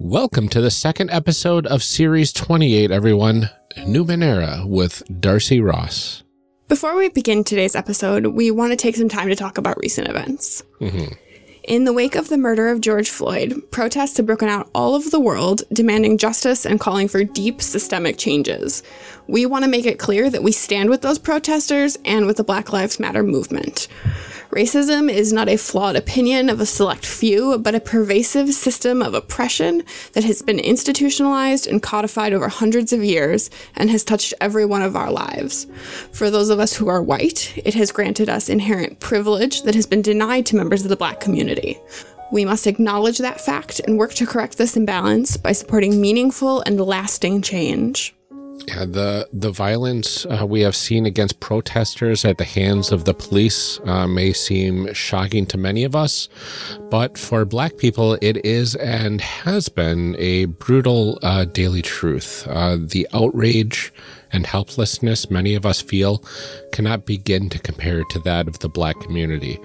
[0.00, 3.50] Welcome to the second episode of Series 28, everyone.
[3.78, 6.22] Numenera with Darcy Ross.
[6.68, 10.06] Before we begin today's episode, we want to take some time to talk about recent
[10.06, 10.62] events.
[10.80, 11.14] Mm-hmm.
[11.64, 15.10] In the wake of the murder of George Floyd, protests have broken out all over
[15.10, 18.84] the world, demanding justice and calling for deep systemic changes.
[19.28, 22.44] We want to make it clear that we stand with those protesters and with the
[22.44, 23.86] Black Lives Matter movement.
[24.48, 29.12] Racism is not a flawed opinion of a select few, but a pervasive system of
[29.12, 29.82] oppression
[30.14, 34.80] that has been institutionalized and codified over hundreds of years and has touched every one
[34.80, 35.66] of our lives.
[36.12, 39.84] For those of us who are white, it has granted us inherent privilege that has
[39.84, 41.78] been denied to members of the black community.
[42.32, 46.80] We must acknowledge that fact and work to correct this imbalance by supporting meaningful and
[46.80, 48.14] lasting change.
[48.66, 53.14] Yeah, the the violence uh, we have seen against protesters at the hands of the
[53.14, 56.28] police uh, may seem shocking to many of us,
[56.90, 62.46] but for Black people, it is and has been a brutal uh, daily truth.
[62.48, 63.92] Uh, the outrage
[64.32, 66.22] and helplessness many of us feel
[66.72, 69.58] cannot begin to compare to that of the Black community.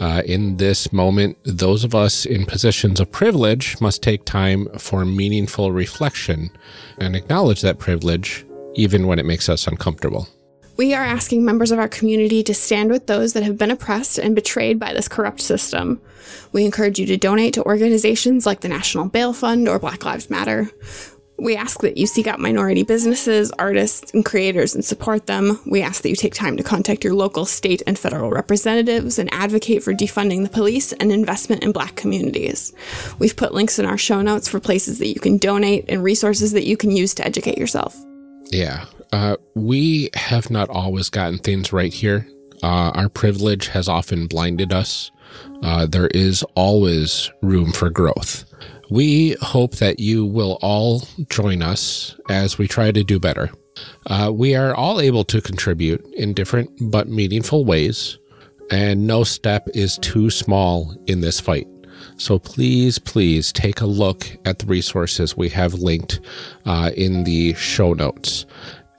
[0.00, 5.04] Uh, in this moment, those of us in positions of privilege must take time for
[5.04, 6.50] meaningful reflection
[6.98, 10.28] and acknowledge that privilege, even when it makes us uncomfortable.
[10.76, 14.18] We are asking members of our community to stand with those that have been oppressed
[14.18, 16.00] and betrayed by this corrupt system.
[16.50, 20.30] We encourage you to donate to organizations like the National Bail Fund or Black Lives
[20.30, 20.68] Matter.
[21.36, 25.60] We ask that you seek out minority businesses, artists, and creators and support them.
[25.66, 29.32] We ask that you take time to contact your local, state, and federal representatives and
[29.34, 32.72] advocate for defunding the police and investment in black communities.
[33.18, 36.52] We've put links in our show notes for places that you can donate and resources
[36.52, 37.96] that you can use to educate yourself.
[38.46, 42.28] Yeah, uh, we have not always gotten things right here.
[42.62, 45.10] Uh, our privilege has often blinded us.
[45.62, 48.44] Uh, there is always room for growth.
[48.90, 53.50] We hope that you will all join us as we try to do better.
[54.06, 58.18] Uh, we are all able to contribute in different but meaningful ways,
[58.70, 61.66] and no step is too small in this fight.
[62.16, 66.20] So please, please take a look at the resources we have linked
[66.64, 68.46] uh, in the show notes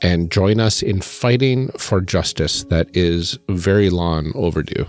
[0.02, 4.86] and join us in fighting for justice that is very long overdue.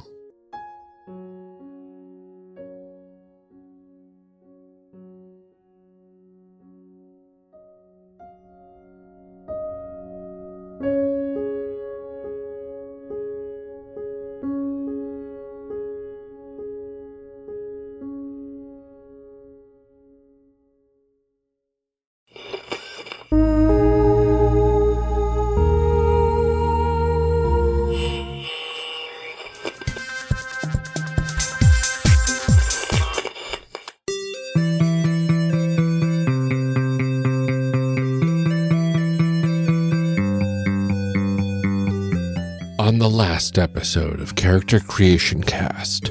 [43.76, 46.09] Episode of Character Creation Cast,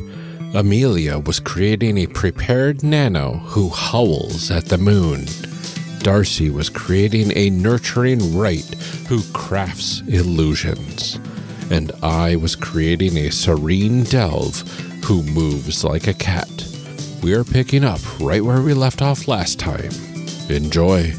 [0.54, 5.26] Amelia was creating a prepared nano who howls at the moon.
[5.98, 8.72] Darcy was creating a nurturing Wright
[9.10, 11.18] who crafts illusions.
[11.72, 14.62] And I was creating a serene delve
[15.04, 16.68] who moves like a cat.
[17.24, 19.90] We are picking up right where we left off last time.
[20.50, 21.14] Enjoy.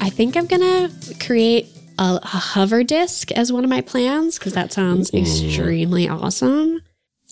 [0.00, 4.52] I think I'm gonna create a, a hover disc as one of my plans because
[4.54, 6.80] that sounds extremely awesome.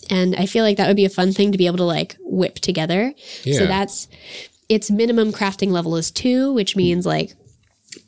[0.09, 2.15] And I feel like that would be a fun thing to be able to like
[2.19, 3.13] whip together.
[3.43, 3.59] Yeah.
[3.59, 4.07] So that's
[4.69, 7.33] its minimum crafting level is two, which means like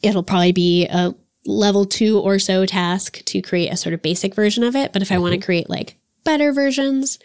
[0.02, 1.16] it'll probably be a
[1.46, 4.94] level two or so task to create a sort of basic version of it.
[4.94, 7.20] But if I want to create like better versions,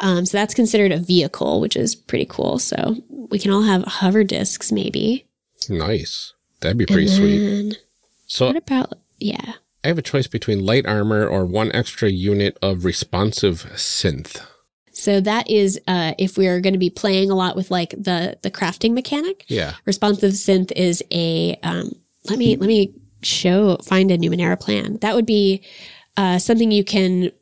[0.00, 2.58] um, so that's considered a vehicle, which is pretty cool.
[2.58, 5.26] So we can all have hover discs maybe.
[5.68, 6.34] Nice.
[6.60, 7.78] That'd be pretty sweet.
[8.32, 9.54] So what about yeah?
[9.84, 14.42] I have a choice between light armor or one extra unit of responsive synth.
[14.92, 17.90] So that is uh, if we are going to be playing a lot with like
[17.90, 19.44] the the crafting mechanic.
[19.48, 19.74] Yeah.
[19.84, 21.92] Responsive synth is a um,
[22.30, 24.96] let me let me show find a Numenera plan.
[25.02, 25.62] That would be
[26.16, 27.32] uh, something you can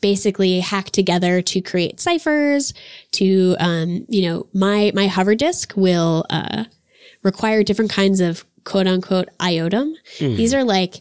[0.00, 2.72] basically hack together to create ciphers.
[3.12, 6.66] To um, you know, my my hover disk will uh,
[7.24, 9.94] require different kinds of quote unquote iotum.
[10.18, 11.00] These are like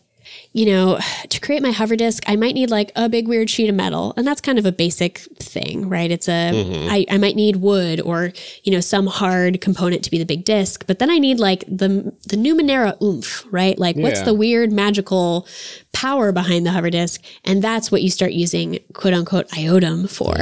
[0.54, 0.98] you know,
[1.30, 4.14] to create my hover disk, I might need like a big weird sheet of metal.
[4.18, 6.10] And that's kind of a basic thing, right?
[6.10, 6.52] It's a
[6.90, 8.32] I I might need wood or,
[8.64, 10.88] you know, some hard component to be the big disk.
[10.88, 13.78] But then I need like the the Numenera oomph, right?
[13.78, 14.26] Like what's Yeah.
[14.26, 15.48] the weird magical
[15.94, 17.22] power behind the hover disk?
[17.46, 20.36] And that's what you start using quote unquote iotum for.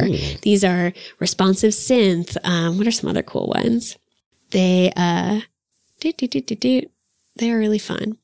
[0.43, 2.37] These are responsive synth.
[2.43, 3.97] Um, what are some other cool ones?
[4.51, 5.41] They uh
[5.99, 6.81] do, do, do, do, do.
[7.35, 8.17] They are really fun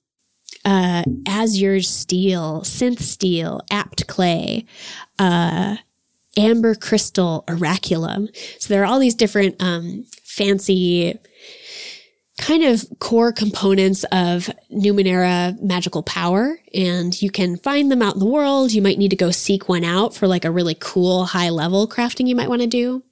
[0.65, 4.65] uh, Azure Steel, Synth Steel, Apt Clay,
[5.17, 5.77] uh,
[6.37, 8.29] Amber Crystal, Oraculum.
[8.59, 11.17] So there are all these different um, fancy
[12.37, 18.19] kind of core components of Numenera magical power, and you can find them out in
[18.19, 18.71] the world.
[18.71, 21.87] You might need to go seek one out for like a really cool high level
[21.87, 23.03] crafting you might want to do.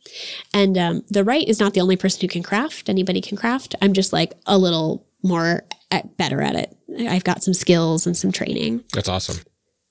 [0.53, 2.87] And um, the Wright is not the only person who can craft.
[2.87, 3.75] Anybody can craft.
[3.81, 6.75] I'm just like a little more at, better at it.
[7.07, 8.83] I've got some skills and some training.
[8.93, 9.37] That's awesome.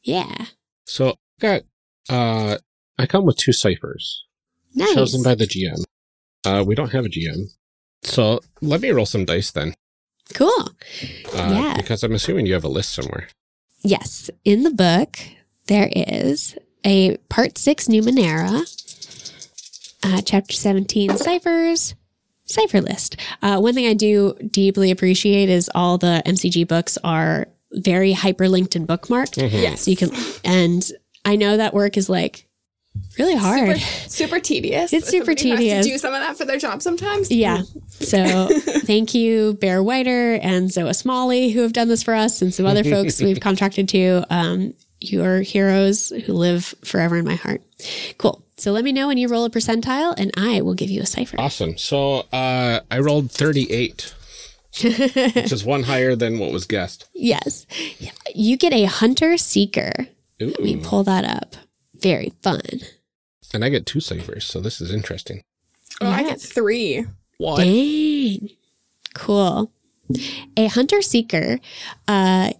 [0.03, 0.47] Yeah.
[0.85, 1.63] So I got
[2.09, 2.59] uh
[2.99, 4.25] I come with two ciphers
[4.75, 4.95] Nice.
[4.95, 5.83] chosen by the GM.
[6.45, 7.47] Uh we don't have a GM.
[8.03, 9.75] So let me roll some dice then.
[10.35, 10.71] cool.
[11.35, 11.75] Uh Yeah.
[11.77, 13.29] because I'm assuming you have a list somewhere.
[13.83, 14.31] Yes.
[14.45, 15.19] In the book,
[15.67, 18.63] there is a part six Numenera,
[20.05, 21.95] uh, chapter 17 ciphers,
[22.47, 23.17] cipher list.
[23.43, 28.75] Uh, one thing I do deeply appreciate is all the MCG books are very hyperlinked
[28.77, 29.37] and bookmarked.
[29.53, 29.83] Yes.
[29.83, 30.11] So you can,
[30.45, 30.91] and
[31.25, 32.47] I know that work is like
[33.19, 33.77] really hard.
[33.79, 34.93] Super, super tedious.
[34.93, 35.87] It's super Somebody has to tedious.
[35.87, 37.31] do some of that for their job sometimes.
[37.31, 37.63] Yeah.
[37.89, 42.55] So thank you, Bear Weiter and Zoa Smalley, who have done this for us, and
[42.55, 44.25] some other folks we've contracted to.
[44.31, 47.63] Um, you are heroes who live forever in my heart.
[48.19, 48.43] Cool.
[48.59, 51.07] So let me know when you roll a percentile, and I will give you a
[51.07, 51.39] cipher.
[51.39, 51.77] Awesome.
[51.77, 54.15] So uh I rolled 38.
[54.83, 57.09] which is one higher than what was guessed.
[57.15, 57.67] Yes.
[58.35, 59.93] You get a hunter seeker.
[60.43, 60.49] Ooh.
[60.49, 61.57] Let me pull that up.
[61.95, 62.61] Very fun.
[63.55, 65.43] And I get two ciphers, so this is interesting.
[66.03, 67.07] Oh, I get three.
[67.39, 67.65] What?
[67.65, 68.51] Dang.
[69.15, 69.73] Cool.
[70.59, 71.59] A hunter seeker
[72.07, 72.51] uh,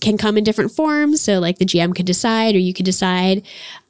[0.00, 1.20] can come in different forms.
[1.22, 3.42] So, like the GM could decide, or you could decide.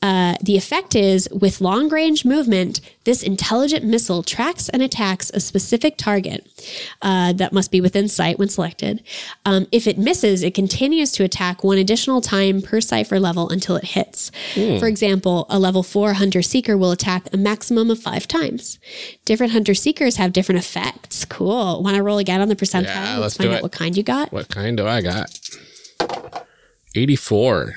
[0.02, 5.40] Uh, the effect is with long range movement, this intelligent missile tracks and attacks a
[5.40, 6.46] specific target
[7.02, 9.02] uh, that must be within sight when selected.
[9.44, 13.74] Um, if it misses, it continues to attack one additional time per cipher level until
[13.74, 14.30] it hits.
[14.54, 18.78] For example, a level four hunter seeker will attack a maximum of five times.
[19.24, 21.24] Different hunter seekers have different effects.
[21.24, 21.82] Cool.
[21.82, 22.84] Want to roll again on the percentile?
[22.84, 23.62] Yeah, let's find do out it.
[23.62, 24.32] what kind you got.
[24.32, 25.36] What kind do I got?
[26.94, 27.74] 84.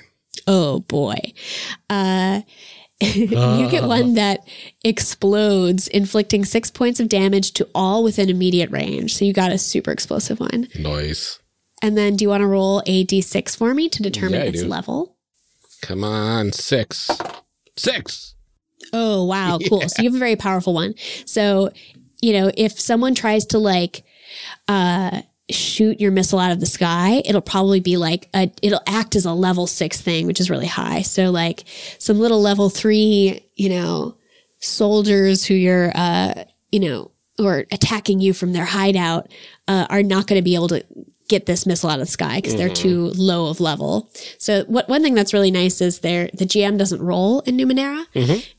[0.48, 1.16] Oh boy.
[1.90, 2.42] Uh,
[3.02, 4.42] you get one that
[4.84, 9.16] explodes, inflicting six points of damage to all within immediate range.
[9.16, 10.68] So you got a super explosive one.
[10.78, 11.40] Nice.
[11.82, 14.62] And then do you want to roll a d6 for me to determine Yeah, its
[14.64, 14.68] do.
[14.68, 15.16] level?
[15.82, 17.10] Come on, six.
[17.78, 18.36] Six.
[18.92, 19.60] Oh, wow.
[19.70, 19.88] Cool.
[19.88, 20.96] So you have a very powerful one.
[21.26, 21.70] So,
[22.22, 24.04] you know, if someone tries to like,
[24.68, 29.16] uh, shoot your missile out of the sky, it'll probably be like a, it'll act
[29.16, 31.02] as a level six thing, which is really high.
[31.02, 31.64] So like
[31.98, 34.16] some little level three, you know,
[34.60, 39.32] soldiers who you're, uh, you know, who are attacking you from their hideout,
[39.68, 40.86] uh, are not going to be able to
[41.30, 44.10] get this missile out of the sky because they're too low of level.
[44.40, 48.06] So what one thing that's really nice is there the GM doesn't roll in Numenera.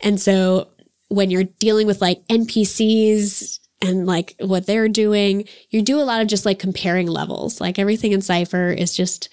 [0.00, 0.68] And so
[1.08, 6.20] when you're dealing with like NPCs and like what they're doing, you do a lot
[6.20, 7.60] of just like comparing levels.
[7.60, 9.28] Like everything in Cypher is just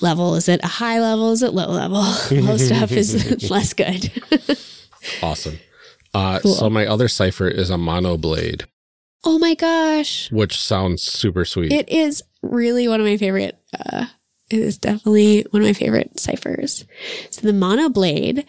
[0.00, 0.34] level.
[0.34, 1.32] Is it a high level?
[1.32, 1.98] Is it low level?
[2.44, 4.10] low stuff is less good.
[5.22, 5.58] Awesome.
[6.14, 8.64] Uh, So my other cipher is a mono blade,
[9.24, 10.30] oh my gosh.
[10.30, 11.72] which sounds super sweet.
[11.72, 13.58] It is really one of my favorite.
[13.78, 14.06] Uh,
[14.50, 16.84] it is definitely one of my favorite ciphers.
[17.30, 18.46] So the mono blade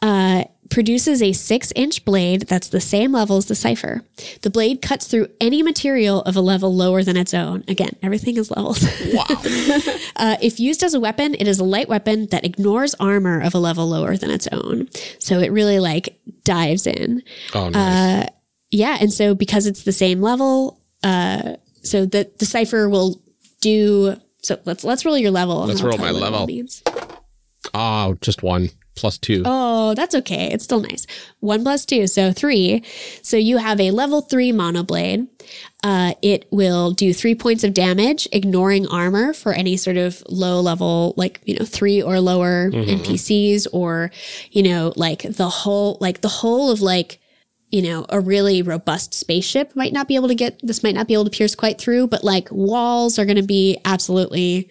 [0.00, 4.02] uh, produces a six inch blade that's the same level as the cipher.
[4.42, 7.64] The blade cuts through any material of a level lower than its own.
[7.68, 8.82] Again, everything is levels.
[9.12, 9.26] wow.
[10.16, 13.54] Uh, if used as a weapon, it is a light weapon that ignores armor of
[13.54, 14.86] a level lower than its own.
[15.18, 17.22] So it really like dives in.
[17.54, 18.28] Oh, nice.
[18.70, 23.22] Yeah, and so because it's the same level, uh, so the the cipher will
[23.60, 24.16] do.
[24.42, 25.64] So let's let's roll your level.
[25.64, 28.10] Let's roll my you what it all level.
[28.12, 28.70] oh, just one.
[29.00, 29.42] Plus two.
[29.44, 30.50] Oh, that's okay.
[30.52, 31.06] It's still nice.
[31.40, 32.84] One plus two, so three.
[33.22, 35.26] So you have a level three monoblade.
[35.82, 40.60] Uh, it will do three points of damage, ignoring armor for any sort of low
[40.60, 44.10] level, like, you know, three or lower NPCs, or,
[44.50, 47.18] you know, like the whole, like the whole of like,
[47.70, 51.06] you know, a really robust spaceship might not be able to get, this might not
[51.06, 54.68] be able to pierce quite through, but like walls are going to be absolutely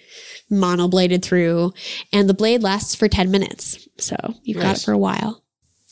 [0.51, 1.74] monobladed through.
[2.13, 3.88] And the blade lasts for 10 minutes.
[3.98, 5.44] So you've got it for a while.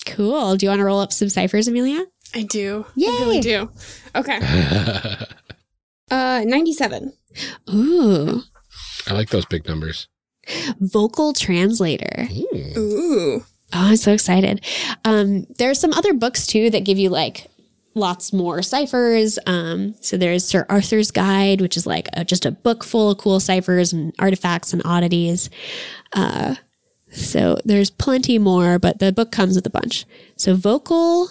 [0.06, 0.56] Cool.
[0.56, 2.06] Do you want to roll up some ciphers, Amelia?
[2.34, 2.86] I do.
[2.96, 3.08] Yay.
[3.08, 3.70] I really do.
[4.16, 4.40] Okay.
[6.12, 7.14] uh, 97.
[7.74, 8.42] Ooh.
[9.08, 10.08] I like those big numbers.
[10.80, 12.28] Vocal translator.
[12.78, 13.44] Ooh.
[13.74, 14.64] Oh, I'm so excited.
[15.04, 17.48] Um, there's some other books too that give you like
[17.98, 19.40] lots more ciphers.
[19.46, 23.18] Um, so there's Sir Arthour's Guide, which is like a, just a book full of
[23.18, 25.50] cool ciphers and artifacts and oddities.
[26.14, 26.56] Uh,
[27.12, 30.06] so there's plenty more, but the book comes with a bunch.
[30.36, 31.30] So vocal,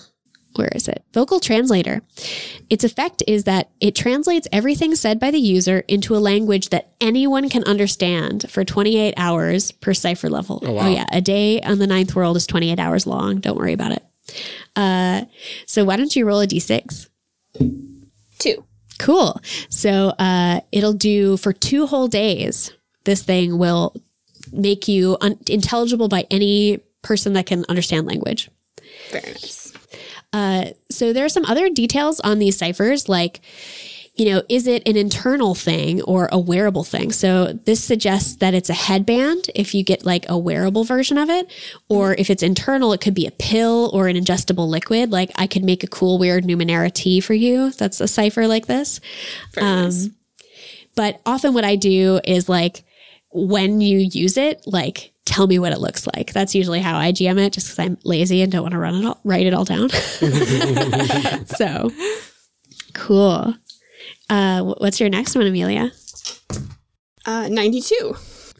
[0.56, 1.04] where is it?
[1.12, 2.00] Vocal translator.
[2.70, 6.94] Its effect is that it translates everything said by the user into a language that
[7.00, 10.60] anyone can understand for 28 hours per cipher level.
[10.64, 10.88] Oh, wow.
[10.88, 11.04] yeah.
[11.12, 13.40] A day on the ninth world is 28 hours long.
[13.40, 14.02] Don't worry about it.
[14.74, 15.22] Uh,
[15.66, 17.08] so why don't you roll a d6?
[18.38, 18.64] Two.
[18.98, 19.40] Cool.
[19.68, 22.72] So uh, it'll do for two whole days.
[23.04, 23.94] This thing will
[24.52, 28.50] make you un- intelligible by any person that can understand language.
[29.10, 29.72] Very nice.
[30.32, 33.40] Uh, so there are some other details on these ciphers, like,
[34.16, 37.12] you know, is it an internal thing or a wearable thing?
[37.12, 41.28] So this suggests that it's a headband if you get like a wearable version of
[41.28, 41.52] it,
[41.90, 45.12] or if it's internal, it could be a pill or an ingestible liquid.
[45.12, 47.70] Like I could make a cool, weird Numenera tea for you.
[47.72, 49.00] That's a cipher like this.
[49.54, 50.06] Nice.
[50.06, 50.14] Um,
[50.94, 52.84] but often what I do is like
[53.32, 56.32] when you use it, like tell me what it looks like.
[56.32, 58.94] That's usually how I GM it, just because I'm lazy and don't want to run
[58.94, 59.90] it all, write it all down.
[61.48, 61.90] so
[62.94, 63.54] cool.
[64.28, 65.92] Uh, what's your next one, Amelia?
[67.24, 68.16] Uh, 92.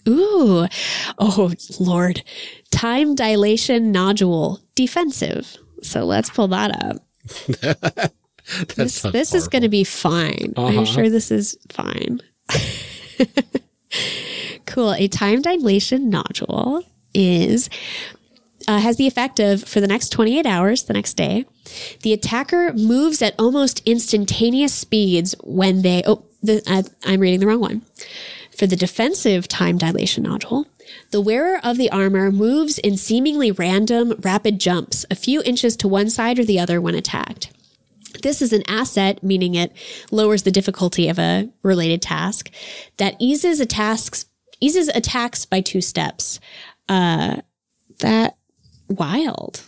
[0.09, 0.67] Ooh,
[1.19, 2.23] oh Lord,
[2.71, 5.57] time dilation nodule defensive.
[5.83, 8.13] So let's pull that up.
[8.77, 10.55] This, this is going to be fine.
[10.57, 10.85] I'm Uh-huh.
[10.85, 12.21] sure this is fine.
[14.67, 14.93] cool.
[14.95, 17.69] A time dilation nodule is
[18.69, 21.45] uh, has the effect of for the next 28 hours, the next day,
[22.03, 26.03] the attacker moves at almost instantaneous speeds when they.
[26.07, 27.83] Oh, the, I, I'm reading the wrong one.
[28.57, 30.67] For the defensive time dilation nodule,
[31.11, 35.89] the wearer of the armor moves in seemingly random, rapid jumps, a few inches to
[35.89, 37.53] one side or the other when attacked.
[38.23, 39.73] This is an asset, meaning it
[40.11, 42.51] lowers the difficulty of a related task
[42.97, 44.27] that eases a task's
[44.59, 46.41] eases attacks by two steps.
[46.89, 47.37] Uh,
[47.99, 48.37] that
[48.89, 49.63] wild.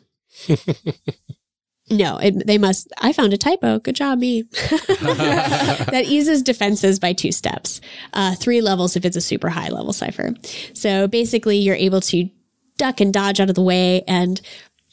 [1.91, 2.93] no, it, they must.
[2.99, 3.79] I found a typo.
[3.79, 4.43] Good job, me.
[4.53, 7.81] that eases defenses by two steps,
[8.13, 10.35] uh, three levels if it's a super high level cipher.
[10.75, 12.29] So basically, you're able to
[12.77, 14.03] duck and dodge out of the way.
[14.07, 14.41] And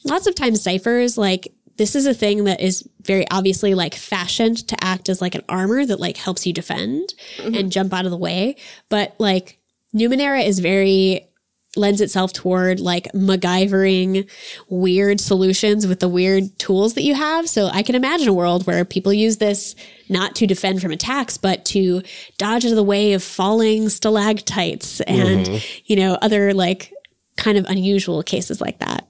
[0.04, 4.68] lots of times, ciphers like this is a thing that is very obviously like fashioned
[4.70, 7.14] to act as like an armor that like helps you defend
[7.44, 8.56] and jump out of the way.
[8.90, 9.60] But like
[9.94, 11.28] Numenera is very
[11.76, 14.30] lends itself toward like MacGyvering
[14.70, 17.50] weird solutions with the weird tools that you have.
[17.50, 19.76] So I can imagine a world where people use this
[20.10, 22.02] not to defend from attacks, but to
[22.38, 26.92] dodge out of the way of falling stalactites and, you know, other like
[27.38, 29.08] kind of unusual cases like that.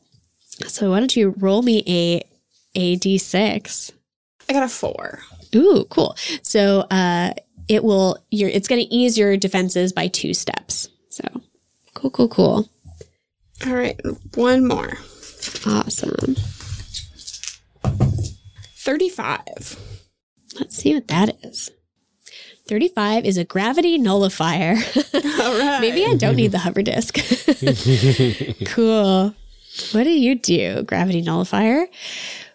[0.68, 2.24] So why don't you roll me a
[2.76, 3.92] a d6?
[4.50, 5.20] I got a four.
[5.56, 6.16] Ooh, cool.
[6.42, 7.34] So uh
[7.68, 10.88] it will your it's going to ease your defenses by two steps.
[11.10, 11.24] So
[11.96, 12.70] cool, cool, cool.
[13.66, 14.00] All right,
[14.36, 14.94] one more.
[15.66, 16.36] Awesome.
[18.78, 19.80] 35.
[20.60, 21.72] Let's see what that is.
[22.68, 24.76] 35 is a gravity nullifier.
[24.76, 25.22] All
[25.60, 25.80] right.
[25.82, 27.18] Maybe I don't need the hover disk.
[28.74, 29.34] cool.
[29.92, 31.88] What do you do, gravity nullifier?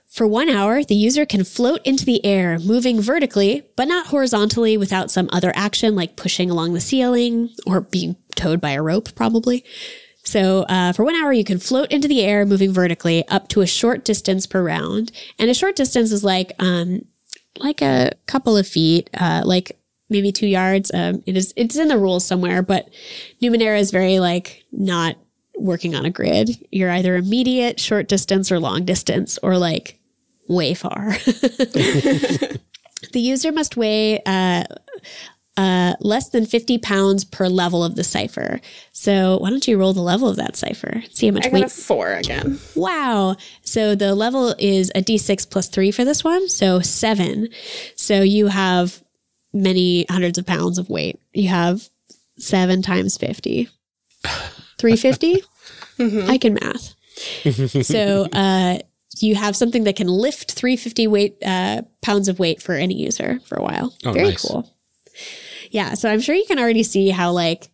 [0.08, 4.76] For one hour, the user can float into the air, moving vertically, but not horizontally
[4.76, 9.14] without some other action like pushing along the ceiling or being towed by a rope,
[9.14, 9.64] probably.
[10.22, 13.62] So, uh, for one hour, you can float into the air, moving vertically up to
[13.62, 15.12] a short distance per round.
[15.38, 17.06] And a short distance is like, um,
[17.58, 20.90] like a couple of feet, uh, like maybe two yards.
[20.92, 22.90] Um, it is, it's in the rules somewhere, but
[23.42, 25.16] Numenera is very like not
[25.56, 26.50] working on a grid.
[26.70, 29.98] You're either immediate, short distance, or long distance, or like
[30.48, 31.10] way far.
[31.24, 32.58] the
[33.14, 34.64] user must weigh uh,
[35.60, 38.60] uh, less than 50 pounds per level of the cipher.
[38.92, 41.02] So why don't you roll the level of that cipher?
[41.10, 41.70] See how much I got a weight.
[41.70, 42.58] four again.
[42.74, 43.36] Wow.
[43.62, 46.48] So the level is a d6 plus three for this one.
[46.48, 47.48] So seven.
[47.94, 49.02] So you have
[49.52, 51.20] many hundreds of pounds of weight.
[51.34, 51.88] You have
[52.38, 53.68] seven times 50.
[54.78, 55.42] 350?
[56.26, 56.94] I can math.
[57.86, 58.78] so uh,
[59.18, 63.40] you have something that can lift 350 weight uh, pounds of weight for any user
[63.46, 63.92] for a while.
[64.06, 64.42] Oh, Very nice.
[64.48, 64.70] cool.
[65.70, 65.94] Yeah.
[65.94, 67.70] So I'm sure you can already see how like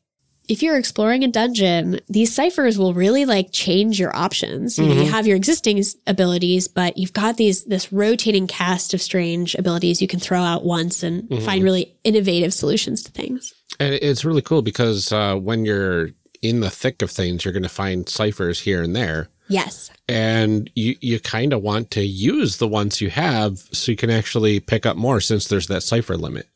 [0.49, 4.79] if you're exploring a dungeon, these ciphers will really like change your options.
[4.79, 9.03] You know, you have your existing abilities, but you've got these this rotating cast of
[9.03, 13.53] strange abilities you can throw out once and find really innovative solutions to things.
[13.81, 16.11] And it's really cool because uh, when you're
[16.43, 19.29] in the thick of things, you're going to find ciphers here and there.
[19.49, 19.91] Yes.
[20.09, 24.11] And you, you kind of want to use the ones you have so you can
[24.11, 26.49] actually pick up more since there's that cipher limit.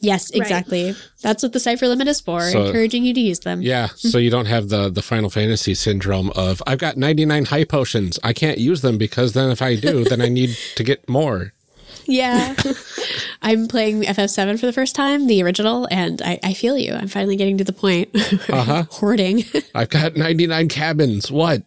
[0.00, 0.94] Yes, exactly.
[1.22, 3.62] That's what the cipher limit is for, So- encouraging you to use them.
[3.62, 3.88] Yeah.
[3.96, 8.18] So you don't have the, the Final Fantasy syndrome of, I've got 99 high potions.
[8.22, 11.52] I can't use them because then if I do, then I need to get more.
[12.10, 12.54] Yeah.
[13.42, 16.94] I'm playing FF7 for the first time, the original, and I, I feel you.
[16.94, 18.08] I'm finally getting to the point.
[18.48, 18.84] Uh-huh.
[18.90, 19.44] Hoarding.
[19.74, 21.30] I've got 99 cabins.
[21.30, 21.62] What?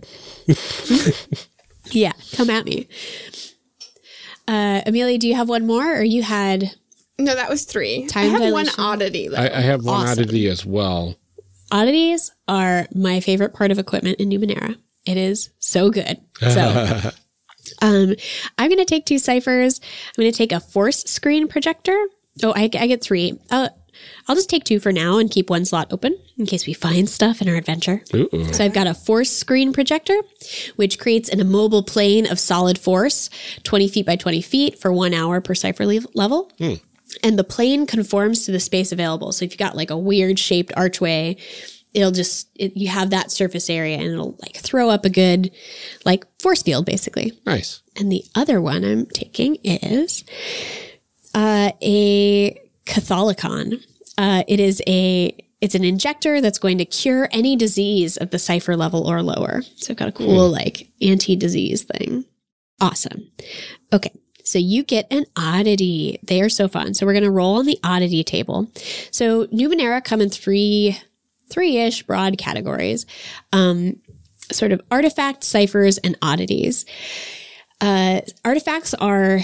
[1.91, 2.87] yeah, come at me.
[4.47, 6.71] Uh, Amelia, do you have one more, or you had
[7.23, 8.05] No, that was three.
[8.07, 9.37] Time I have one oddity though.
[9.37, 10.09] I, I have one Awesome.
[10.23, 11.15] oddity as well.
[11.71, 12.31] oddities?
[12.47, 14.75] Are my favorite part of equipment in Numenera.
[15.05, 16.17] It is so good.
[16.39, 17.11] So,
[17.81, 18.13] um,
[18.57, 19.79] I'm going to take two ciphers.
[19.83, 21.97] I'm going to take a force screen projector.
[22.43, 23.39] Oh, I, I get three.
[23.49, 23.69] Uh,
[24.27, 27.09] I'll just take two for now and keep one slot open in case we find
[27.09, 28.01] stuff in our adventure.
[28.15, 28.47] Ooh.
[28.53, 30.15] So I've got a force screen projector,
[30.75, 33.29] which creates an immobile plane of solid force,
[33.63, 36.51] 20 feet by 20 feet for one hour per cipher le- level.
[37.23, 39.31] And the plane conforms to the space available.
[39.31, 41.37] So if you've got like a weird shaped archway,
[41.93, 45.51] it'll just, it, you have that surface area and it'll like throw up a good
[46.05, 47.33] like force field basically.
[47.45, 47.81] Nice.
[47.97, 50.23] And the other one I'm taking is
[51.35, 53.85] uh, a Catholicon.
[54.17, 58.39] Uh, it is a it's an injector that's going to cure any disease of the
[58.39, 59.61] cipher level or lower.
[59.75, 62.25] So I've got a cool like anti-disease thing.
[62.79, 63.29] Awesome.
[63.93, 64.11] Okay.
[64.51, 66.19] So you get an oddity.
[66.23, 66.93] They are so fun.
[66.93, 68.69] So we're going to roll on the oddity table.
[69.11, 70.99] So Numenera come in three,
[71.49, 73.05] three-ish broad categories.
[73.53, 74.01] Um,
[74.51, 76.85] sort of artifacts, ciphers, and oddities.
[77.79, 79.39] Uh, artifacts are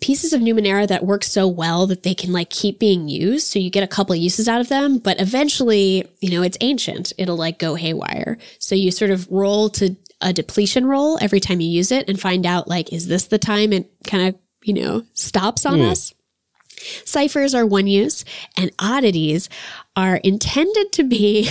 [0.00, 3.46] pieces of Numenera that work so well that they can like keep being used.
[3.46, 7.12] So you get a couple uses out of them, but eventually, you know, it's ancient.
[7.18, 8.38] It'll like go haywire.
[8.58, 12.18] So you sort of roll to a depletion roll every time you use it and
[12.18, 16.12] find out like, is this the time it kind of, you know, stops on us?
[17.04, 18.24] Ciphers are one use
[18.56, 19.48] and oddities
[19.94, 21.48] are intended to be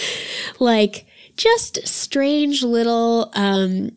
[0.58, 3.90] like just strange little, um,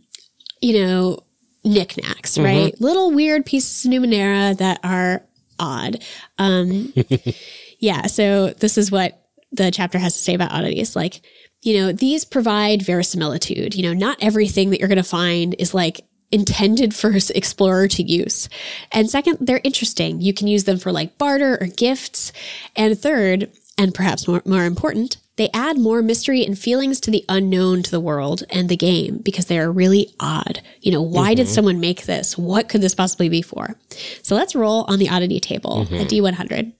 [0.61, 1.19] you know,
[1.63, 2.79] knickknacks, right?
[2.79, 5.23] Little weird pieces of Numenera that are
[5.57, 6.03] odd.
[6.37, 6.93] Um,
[7.79, 10.95] yeah, so this is what the chapter has to say about oddities.
[10.95, 11.21] Like,
[11.61, 13.73] you know, these provide verisimilitude.
[13.73, 18.03] You know, not everything that you're going to find is like intended for explorer to
[18.03, 18.49] use.
[18.91, 20.21] And second, they're interesting.
[20.21, 22.31] You can use them for like barter or gifts.
[22.75, 27.23] And third, and perhaps more, more important, they add more mystery and feelings to the
[27.29, 30.61] unknown to the world and the game because they are really odd.
[30.81, 31.53] You know, why did mm-hmm.
[31.53, 32.37] someone make this?
[32.37, 33.75] What could this possibly be for?
[34.21, 35.95] So let's roll on the oddity table, mm-hmm.
[35.95, 36.73] a D100.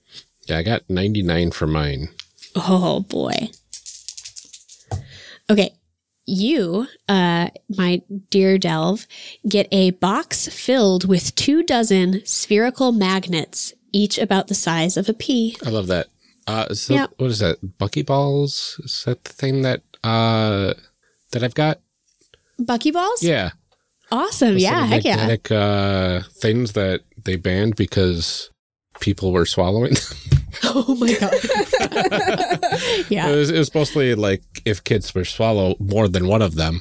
[0.44, 2.10] Yeah, I got 99 for mine.
[2.54, 3.48] Oh boy.
[5.48, 5.72] Okay.
[6.30, 9.06] You, uh, my dear Delve,
[9.48, 15.12] get a box filled with two dozen spherical magnets, each about the size of a
[15.12, 15.56] pea.
[15.66, 16.06] I love that.
[16.46, 17.10] Uh, so Yep.
[17.16, 17.58] what is that?
[17.78, 18.78] Buckyballs?
[18.84, 20.74] Is that the thing that uh
[21.32, 21.80] that I've got?
[22.60, 23.22] Buckyballs?
[23.22, 23.50] Yeah.
[24.12, 24.52] Awesome.
[24.54, 24.82] Those Yeah.
[24.86, 24.88] little
[25.28, 25.56] Heck yeah.
[25.56, 28.50] uh, things that they banned because
[29.00, 29.96] people were swallowing.
[30.64, 31.30] Oh my God.
[31.34, 33.30] it, yeah.
[33.30, 36.80] was, it was mostly like if kids were swallow more than one of them,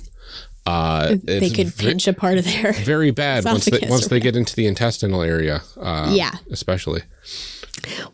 [0.65, 2.73] uh, They could ve- pinch a part of their.
[2.73, 5.61] very bad once they, once they get into the intestinal area.
[5.77, 6.31] Uh, Yeah.
[6.51, 7.01] especially.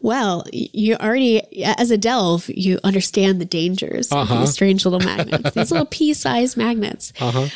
[0.01, 4.41] Well, you already, as a delve, you understand the dangers of Uh-huh.
[4.41, 7.11] these strange little magnets, these little pea sized magnets.
[7.19, 7.47] Uh-huh.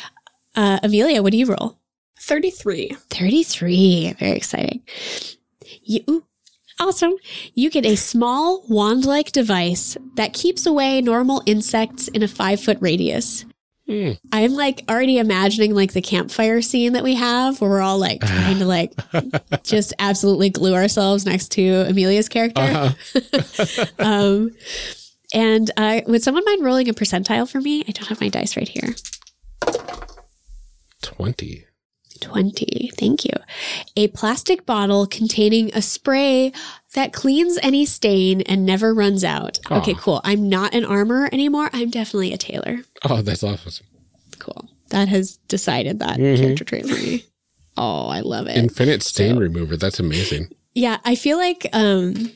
[0.56, 1.78] Uh, Amelia, what do you roll?
[2.18, 2.96] 33.
[3.10, 4.14] 33.
[4.18, 4.82] Very exciting.
[5.84, 6.24] You, ooh,
[6.80, 7.12] awesome.
[7.54, 12.60] You get a small wand like device that keeps away normal insects in a five
[12.60, 13.44] foot radius.
[14.32, 18.20] I'm like already imagining like the campfire scene that we have where we're all like
[18.20, 18.92] trying to like
[19.64, 22.62] just absolutely glue ourselves next to Amelia's character.
[22.62, 23.84] Uh-huh.
[23.98, 24.52] um,
[25.34, 27.80] and uh, would someone mind rolling a percentile for me?
[27.88, 28.94] I don't have my dice right here.
[31.02, 31.64] 20.
[32.20, 32.90] 20.
[32.96, 33.32] Thank you.
[33.96, 36.52] A plastic bottle containing a spray
[36.94, 39.58] that cleans any stain and never runs out.
[39.70, 40.20] Okay, cool.
[40.24, 41.70] I'm not an armor anymore.
[41.72, 42.80] I'm definitely a tailor.
[43.08, 43.86] Oh, that's awesome.
[44.38, 44.68] Cool.
[44.90, 46.42] That has decided that Mm-hmm.
[46.42, 47.24] character trait for me.
[47.76, 48.56] Oh, I love it.
[48.56, 49.76] Infinite stain remover.
[49.76, 50.48] That's amazing.
[50.74, 52.32] yeah, I feel like um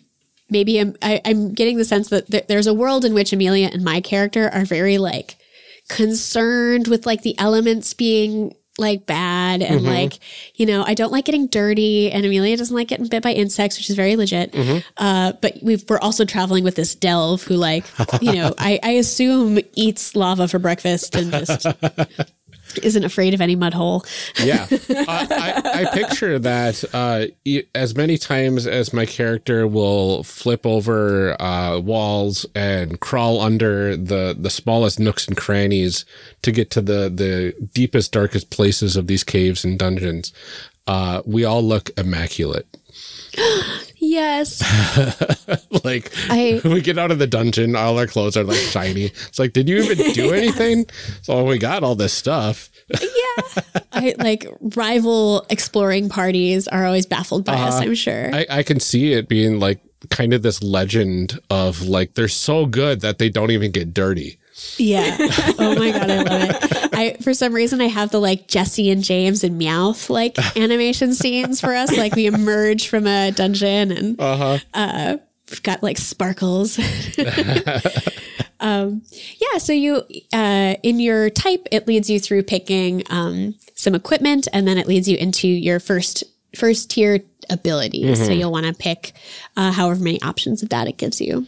[0.50, 3.68] maybe I'm I, I'm getting the sense that th- there's a world in which Amelia
[3.72, 5.36] and my character are very like
[5.88, 9.86] concerned with like the elements being like bad and Mm-hmm.
[9.86, 10.18] like
[10.56, 13.76] you know I don't like getting dirty and Amelia doesn't like getting bit by insects
[13.78, 14.78] which is very legit Mm-hmm.
[14.96, 17.84] uh, but we've, we're also traveling with this delve who like
[18.20, 21.66] you know I, I assume eats lava for breakfast and just
[22.82, 24.04] isn't afraid of any mud hole
[24.42, 24.66] Yeah.
[24.70, 27.26] I, I, I picture that uh,
[27.74, 34.36] as many times as my character will flip over uh, walls and crawl under the,
[34.38, 36.04] the smallest nooks and crannies
[36.42, 40.32] to get to the, the deepest, darkest places of these caves and dungeons,
[40.86, 42.66] uh, we all look immaculate.
[44.08, 44.62] yes
[45.84, 49.04] like I- we get out of the dungeon, all our clothes are like shiny.
[49.06, 50.86] It's like, did you even do anything?
[51.22, 52.70] So we got all this stuff.
[52.90, 53.62] Yeah.
[53.92, 58.28] I like rival exploring parties are always baffled by us, I'm sure.
[58.28, 58.44] Uh-huh.
[58.50, 62.66] I, I can see it being like kind of this legend of like they're so
[62.66, 64.38] good that they don't even get dirty.
[64.76, 65.16] Yeah.
[65.58, 66.94] Oh my god, I love it.
[66.94, 71.14] I for some reason I have the like Jessie and James and Meowth like animation
[71.14, 71.96] scenes for us.
[71.96, 74.16] Like we emerge from a dungeon and
[74.72, 75.16] uh
[75.50, 76.78] we've got like sparkles.
[78.60, 79.02] um
[79.38, 84.46] yeah, so you uh in your type it leads you through picking um some equipment
[84.52, 86.22] and then it leads you into your first
[86.56, 88.24] first tier abilities.
[88.24, 89.12] So you'll want to pick
[89.56, 91.46] uh, however many options of that it gives you.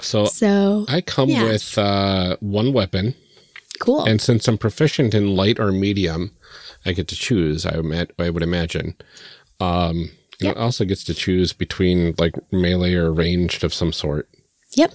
[0.00, 1.44] So So I come yeah.
[1.44, 3.14] with uh, one weapon,
[3.80, 4.04] cool.
[4.04, 6.30] and since I'm proficient in light or medium,
[6.86, 7.66] I get to choose.
[7.66, 7.80] I,
[8.18, 8.94] I would imagine.
[9.60, 14.28] Um, and It also gets to choose between like melee or ranged of some sort.
[14.76, 14.92] yep.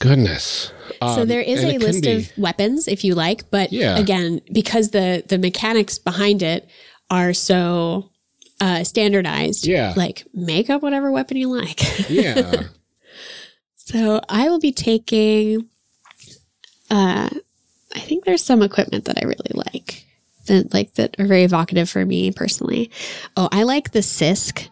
[0.00, 0.72] Goodness.
[1.00, 3.98] So Um, there is a list be- of weapons if you like, but Yeah.
[3.98, 6.68] again, because the the mechanics behind it
[7.10, 8.10] are so
[8.62, 9.92] uh, standardized, Yeah.
[9.96, 11.80] like make up whatever weapon you like.
[12.10, 12.64] yeah.
[13.92, 15.68] So I will be taking.
[16.90, 17.28] Uh,
[17.94, 20.04] I think there's some equipment that I really like
[20.46, 22.90] that like that are very evocative for me personally.
[23.36, 24.68] Oh, I like the Sisk.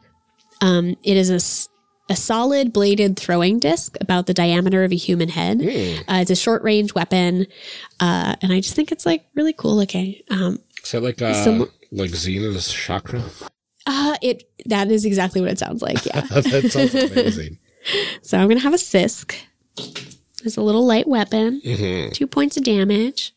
[0.60, 1.30] Um, it is
[2.10, 5.60] a solid bladed throwing disc about the diameter of a human head.
[6.08, 7.46] Uh, it's a short range weapon,
[8.00, 10.16] uh, and I just think it's like really cool looking.
[10.30, 13.30] Um, Is that like uh, Some- like Xena's chakram?
[13.86, 16.04] uh, it that is exactly what it sounds like.
[16.06, 16.20] Yeah.
[16.30, 17.58] that sounds amazing.
[18.22, 19.34] So I'm gonna have a Sisk.
[20.44, 22.12] It's a little light weapon, Mhm.
[22.12, 23.32] two points of damage.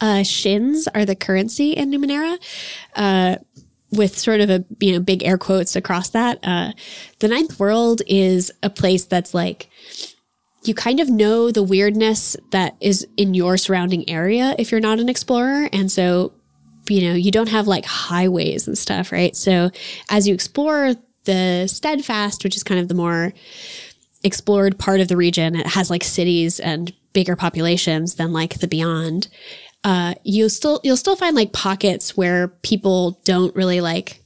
[0.00, 2.38] Uh, shins are the currency in Numenera.
[2.96, 3.36] Uh,
[3.94, 6.38] with sort of a you know big air quotes across that.
[6.42, 6.72] Uh,
[7.18, 9.68] the ninth world is a place that's like
[10.64, 14.98] you kind of know the weirdness that is in your surrounding area if you're not
[14.98, 16.32] an explorer, and so
[16.88, 19.36] you know you don't have like highways and stuff, right?
[19.36, 19.70] So
[20.08, 23.32] as you explore the steadfast, which is kind of the more
[24.24, 28.68] explored part of the region, it has like cities and bigger populations than like the
[28.68, 29.28] beyond.
[29.84, 34.20] Uh, you'll still you'll still find like pockets where people don't really like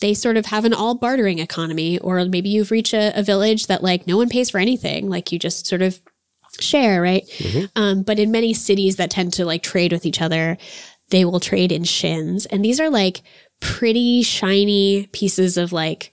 [0.00, 3.66] they sort of have an all bartering economy or maybe you've reached a, a village
[3.66, 5.08] that like no one pays for anything.
[5.08, 6.00] Like you just sort of
[6.60, 7.24] share right?
[7.76, 10.58] Um, but in many cities that tend to like trade with each other
[11.12, 12.46] they will trade in shins.
[12.46, 13.22] And these are like
[13.60, 16.11] pretty shiny pieces of like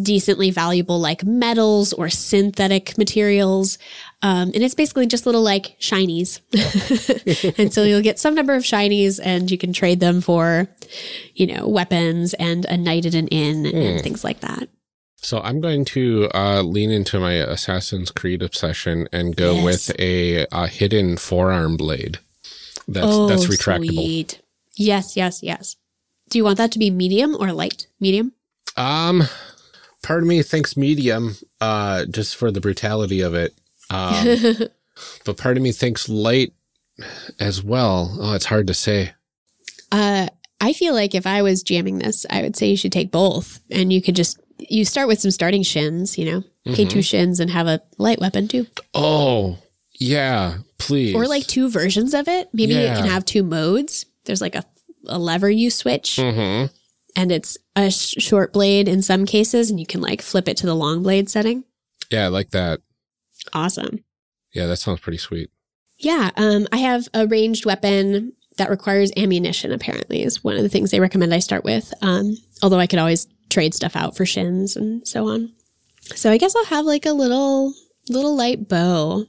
[0.00, 3.76] decently valuable like metals or synthetic materials.
[4.22, 6.40] Um, and it's basically just little like shinies.
[7.58, 10.68] and so you'll get some number of shinies and you can trade them for,
[11.34, 14.68] you know, weapons and a knight at an inn and things like that.
[15.16, 19.64] So I'm going to uh, lean into my Assassin's Creed obsession and go Yes.
[19.64, 22.18] with a, uh hidden forearm blade.
[22.88, 23.90] That's that's retractable.
[23.90, 24.40] Oh, Sweet.
[24.76, 25.76] Yes, yes, yes.
[26.30, 27.86] Do you want that to be medium or light?
[28.00, 28.32] Medium?
[28.76, 29.22] Um,
[30.02, 33.54] part of me thinks medium, uh, just for the brutality of it.
[33.90, 34.38] Um,
[35.24, 36.52] but part of me thinks light
[37.40, 38.16] as well.
[38.20, 39.12] Oh, it's hard to say.
[39.90, 40.28] Uh,
[40.60, 43.60] I feel like if I was jamming this, I would say you should take both,
[43.70, 46.88] and you could just you start with some starting shins, you know, pay Mm-hmm.
[46.88, 48.66] two shins and have a light weapon too.
[48.94, 49.58] Oh,
[49.98, 51.16] Yeah, please.
[51.16, 52.48] or like two versions of it.
[52.52, 54.06] Maybe it can have two modes.
[54.24, 54.64] There's like a,
[55.06, 56.66] a lever you switch, hmm
[57.16, 60.56] and it's a sh- short blade in some cases, and you can like flip it
[60.58, 61.64] to the long blade setting.
[62.10, 62.80] Yeah, I like that.
[63.52, 64.04] Awesome.
[64.52, 65.50] Yeah, that sounds pretty sweet.
[65.98, 69.72] Yeah, um, I have a ranged weapon that requires ammunition.
[69.72, 71.92] Apparently, is one of the things they recommend I start with.
[72.02, 75.52] Um, although I could always trade stuff out for shins and so on.
[76.14, 77.72] So I guess I'll have like a little
[78.08, 79.26] little light bow.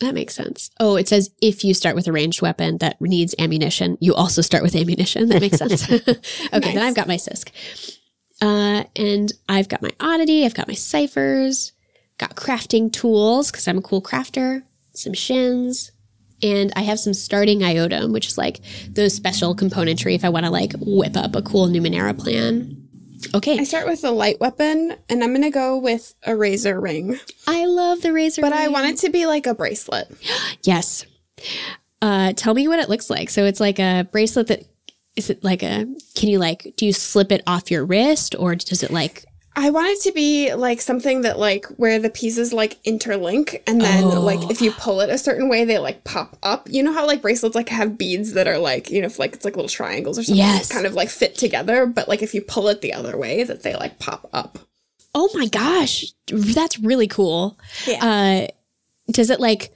[0.00, 0.70] That makes sense.
[0.80, 4.40] Oh, it says if you start with a ranged weapon that needs ammunition, you also
[4.40, 5.28] start with ammunition.
[5.28, 5.90] That makes sense.
[5.92, 7.50] okay, then I've got my Sisk.
[8.40, 11.72] Uh, and I've got my oddity, I've got my ciphers,
[12.16, 14.62] got crafting tools because I'm a cool crafter,
[14.94, 15.92] some shins,
[16.42, 20.46] and I have some starting iotum, which is like those special componentry if I want
[20.46, 22.79] to like whip up a cool Numenera plan.
[23.34, 27.18] Okay, I start with a light weapon, and I'm gonna go with a razor ring,
[27.46, 28.42] I love the razor.
[28.42, 30.10] but I want it to be like a bracelet.
[30.62, 31.06] Yes.
[32.02, 33.30] Uh, tell me what it looks like.
[33.30, 34.64] So it's like a bracelet that
[35.16, 38.54] is it like a can you like do you slip it off your wrist or
[38.54, 39.24] does it like
[39.56, 43.80] I want it to be like something that like where the pieces like interlink and
[43.80, 44.20] then Oh.
[44.20, 46.68] like if you pull it a certain way they like pop up.
[46.70, 49.34] You know how like bracelets like have beads that are like, you know, if like
[49.34, 50.68] it's like little triangles or something Yes.
[50.68, 53.42] that kind of like fit together, but like if you pull it the other way
[53.42, 54.58] that they like pop up.
[55.14, 57.58] oh my gosh that's really cool.
[57.86, 58.04] Yeah.
[58.04, 58.46] Uh,
[59.12, 59.72] does it like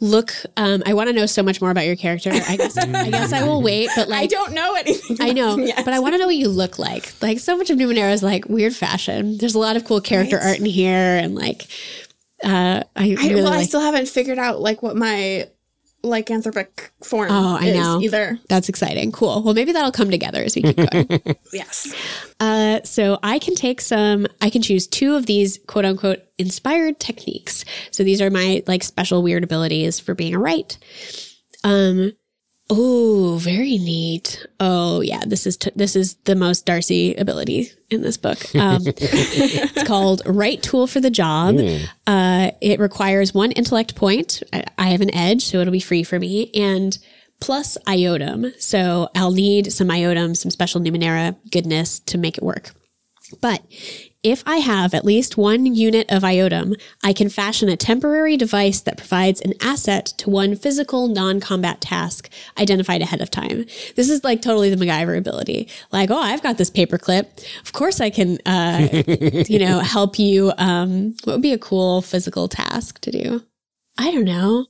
[0.00, 0.32] look?
[0.56, 2.30] Um, I want to know so much more about your character.
[2.30, 3.90] I guess I guess I will wait.
[3.96, 5.16] But like I don't know anything.
[5.20, 7.12] I know, about but I want to know what you look like.
[7.22, 9.38] Like so much of Numenera is like weird fashion.
[9.38, 10.46] There's a lot of cool character Right.
[10.46, 11.66] art in here, and like,
[12.44, 15.48] uh, I, I, really well, I still haven't figured out like what my
[16.04, 18.00] lycanthropic form Oh, I is know.
[18.00, 18.38] either.
[18.48, 19.10] that's exciting.
[19.12, 19.42] Cool.
[19.42, 21.08] Well, maybe that'll come together as we keep going.
[21.52, 21.92] Yes.
[22.38, 27.00] Uh, so I can take some, I can choose two of these quote unquote inspired
[27.00, 27.64] techniques.
[27.90, 30.76] So these are my like special weird abilities for being a Wright.
[31.64, 32.12] Um,
[32.70, 34.46] oh, very neat.
[34.60, 38.38] Oh yeah, this is, t- this is the most Darcy ability in this book.
[38.54, 41.58] Um, it's called right tool for the job.
[42.06, 44.42] Uh, it requires one intellect point.
[44.52, 46.50] I, I have an edge, so it'll be free for me.
[46.54, 46.96] And
[47.40, 48.52] plus iotum.
[48.60, 52.72] So I'll need some iotum, some special Numenera goodness to make it work.
[53.40, 53.62] But
[54.26, 58.80] if I have at least one unit of iotum, I can fashion a temporary device
[58.80, 63.66] that provides an asset to one physical non combat task identified ahead of time.
[63.94, 65.68] This is like totally the MacGyver ability.
[65.92, 67.46] Like, oh, I've got this paperclip.
[67.62, 68.88] Of course I can, uh,
[69.48, 70.52] you know, help you.
[70.58, 73.44] Um, what would be a cool physical task to do?
[73.96, 74.66] I don't know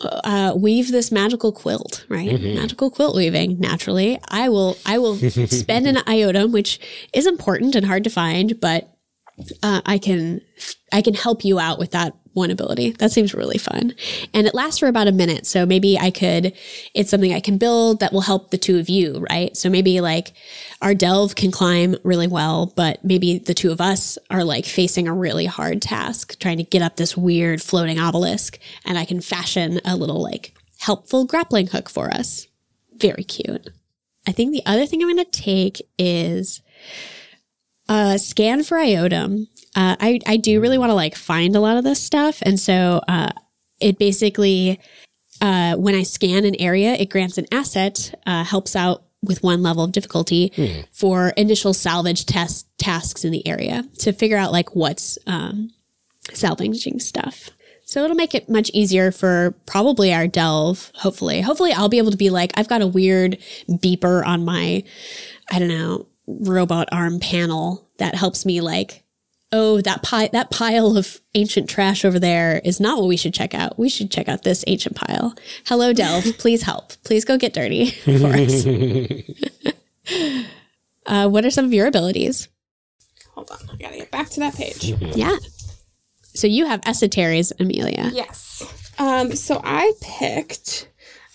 [0.00, 2.40] uh, weave this magical quilt, right?
[2.40, 3.58] Magical quilt weaving.
[3.58, 4.76] Naturally, I will.
[4.86, 5.16] I will
[5.46, 6.78] spend an iotum, which
[7.12, 8.97] is important and hard to find, but
[9.62, 10.40] uh, I can.
[10.92, 12.92] I can help you out with that one ability.
[12.92, 13.94] That seems really fun,
[14.32, 15.46] and it lasts for about a minute.
[15.46, 16.54] So maybe I could.
[16.94, 19.56] It's something I can build that will help the two of you, right?
[19.56, 20.32] So maybe like
[20.80, 25.08] our delve can climb really well, but maybe the two of us are like facing
[25.08, 29.20] a really hard task, trying to get up this weird floating obelisk, and I can
[29.20, 32.46] fashion a little like helpful grappling hook for us.
[32.96, 33.68] Very cute.
[34.26, 36.60] I think the other thing I'm going to take is
[37.88, 39.46] uh, scan for iotum.
[39.74, 42.58] Uh, I I do really want to like find a lot of this stuff, and
[42.58, 43.30] so uh,
[43.80, 44.80] it basically
[45.40, 49.62] uh, when I scan an area, it grants an asset, uh, helps out with one
[49.62, 50.52] level of difficulty
[50.92, 55.70] for initial salvage test tasks in the area to figure out like what's um,
[56.32, 57.50] salvaging stuff.
[57.84, 60.92] So it'll make it much easier for probably our delve.
[60.94, 64.84] Hopefully, hopefully I'll be able to be like, I've got a weird beeper on my,
[65.50, 69.02] I don't know, robot arm panel that helps me like,
[69.50, 73.32] oh, that pile, that pile of ancient trash over there is not what we should
[73.34, 73.78] check out.
[73.78, 75.34] We should check out this ancient pile.
[75.66, 76.24] Hello, delve.
[76.38, 76.92] Please help.
[77.04, 78.66] Please go get dirty for us.
[81.06, 82.48] uh, what are some of your abilities?
[83.34, 83.58] Hold on.
[83.72, 84.84] I gotta get back to that page.
[85.16, 85.36] Yeah.
[86.34, 88.10] So you have esoteries, Amelia.
[88.12, 88.62] Yes.
[88.98, 90.88] Um, so I picked,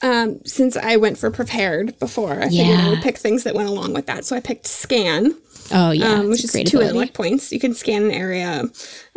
[0.03, 3.69] um, since I went for prepared before, I figured I would pick things that went
[3.69, 4.25] along with that.
[4.25, 5.35] So I picked scan,
[5.71, 6.87] Oh yeah, um, which is two ability.
[6.89, 7.51] intellect points.
[7.51, 8.65] You can scan an area.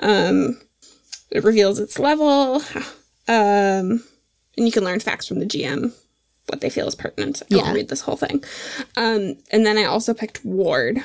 [0.00, 0.58] Um,
[1.30, 2.62] it reveals its level.
[3.28, 4.04] Um,
[4.56, 5.92] and you can learn facts from the GM,
[6.46, 7.42] what they feel is pertinent.
[7.42, 7.62] I Yeah.
[7.62, 8.44] won't read this whole thing.
[8.96, 11.02] Um, and then I also picked ward.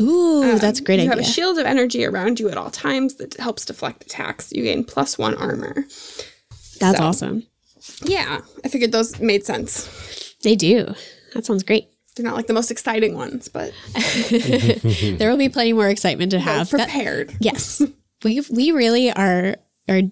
[0.00, 1.10] Ooh, that's a great you idea.
[1.10, 4.52] have a shield of energy around you at all times that helps deflect attacks.
[4.52, 5.84] You gain plus one armor.
[6.78, 7.46] that's so- awesome.
[8.04, 9.88] Yeah, I figured those made sense.
[10.42, 10.94] They do.
[11.34, 11.88] That sounds great.
[12.16, 13.72] They're not like the most exciting ones, but
[15.18, 16.58] There will be plenty more excitement to I have.
[16.60, 17.34] was That- prepared.
[17.40, 17.82] yes,
[18.22, 19.56] we we really are
[19.88, 20.02] are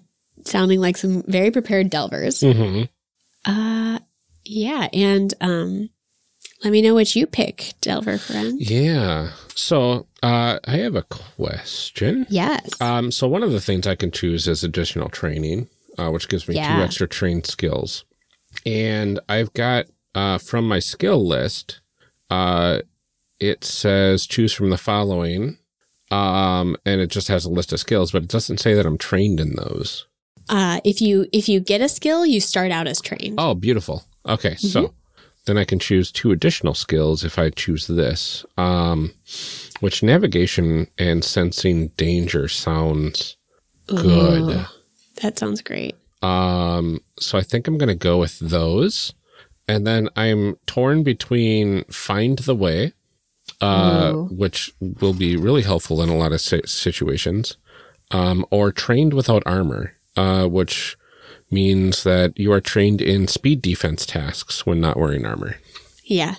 [0.45, 2.41] sounding like some very prepared delvers.
[2.41, 2.83] hmm
[3.45, 3.99] Uh,
[4.45, 5.89] yeah, and um,
[6.63, 8.59] let me know what you pick, Delver friend.
[8.59, 9.31] Yeah.
[9.55, 12.25] So uh, I have a question.
[12.29, 12.69] Yes.
[12.81, 16.47] Um, so one of the things I can choose is additional training, uh, which gives
[16.47, 16.77] me Yeah.
[16.77, 18.05] two extra trained skills.
[18.65, 21.81] And I've got uh, from my skill list,
[22.29, 22.79] uh,
[23.39, 25.57] it says choose from the following.
[26.11, 28.99] Um, and it just has a list of skills, but it doesn't say that I'm
[28.99, 30.05] trained in those.
[30.49, 33.35] Uh, if you if you get a skill, you start out as trained.
[33.39, 34.03] Oh, beautiful.
[34.27, 34.93] Okay, so
[35.45, 38.45] then I can choose two additional skills if I choose this.
[38.57, 39.13] Um,
[39.79, 43.37] which navigation and sensing danger sounds
[43.87, 44.51] good.
[44.51, 44.65] Ooh,
[45.23, 45.95] that sounds great.
[46.21, 49.13] Um, so I think I'm going to go with those.
[49.67, 52.93] And then I'm torn between Find the Way,
[53.61, 57.57] uh, which will be really helpful in a lot of situations,
[58.11, 60.97] um, or Trained Without Armor, uh, which
[61.49, 65.55] means that you are trained in speed defense tasks when not wearing armor.
[66.03, 66.35] Yeah,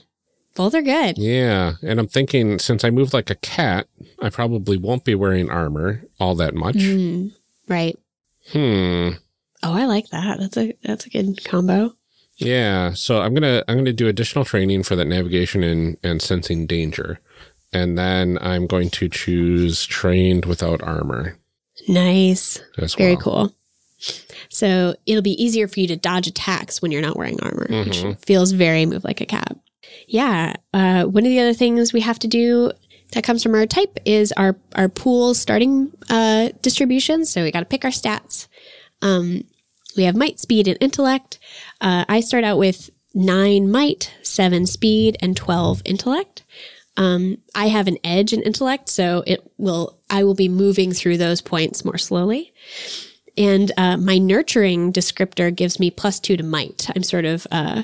[0.55, 1.18] both are good.
[1.18, 1.75] Yeah.
[1.83, 3.87] And I'm thinking since I move like a cat,
[4.20, 6.77] I probably won't be wearing armor all that much.
[6.77, 7.33] Mm,
[7.68, 7.99] right.
[8.52, 9.11] Hmm.
[9.62, 10.38] Oh, I like that.
[10.38, 11.94] That's a that's a good combo.
[12.37, 16.66] Yeah, so I'm gonna I'm gonna do additional training for that navigation and and sensing
[16.66, 17.20] danger,
[17.72, 21.38] and then I'm going to choose trained without armor
[21.88, 22.61] Nice.
[22.96, 23.22] Very well.
[23.22, 23.54] cool.
[24.50, 27.98] So it'll be easier for you to dodge attacks when you're not wearing armor, which
[28.02, 28.24] Mhm.
[28.24, 29.57] feels very move like a cat.
[30.07, 30.54] Yeah.
[30.72, 32.70] Uh, one of the other things we have to do
[33.14, 37.24] that comes from our type is our our pool starting uh, distribution.
[37.24, 38.48] So we got to pick our stats.
[39.03, 39.44] Um,
[39.96, 41.38] we have might, speed, and intellect.
[41.81, 46.44] Uh, I start out with nine might, seven speed, and twelve intellect.
[46.96, 49.98] Um, I have an edge in intellect, so it will.
[50.11, 52.53] I will be moving through those points more slowly.
[53.37, 56.88] And uh, my nurturing descriptor gives me plus two to might.
[56.94, 57.83] I'm sort of, uh,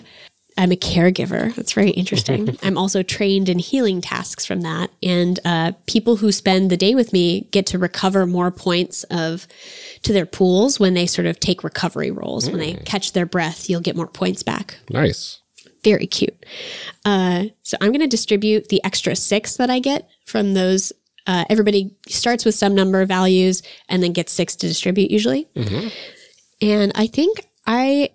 [0.58, 1.54] I'm a caregiver.
[1.54, 2.58] That's very interesting.
[2.62, 4.90] I'm also trained in healing tasks from that.
[5.02, 9.46] And uh, people who spend the day with me get to recover more points of
[10.02, 12.50] to their pools when they sort of take recovery rolls.
[12.50, 15.40] When they catch their breath, you'll get more points back Nice.
[15.84, 16.44] very cute.
[17.04, 20.92] Uh, so I'm going to distribute the extra six that I get from those.
[21.26, 25.46] Uh, everybody starts with some number of values and then gets six to distribute usually.
[26.60, 28.10] And I think I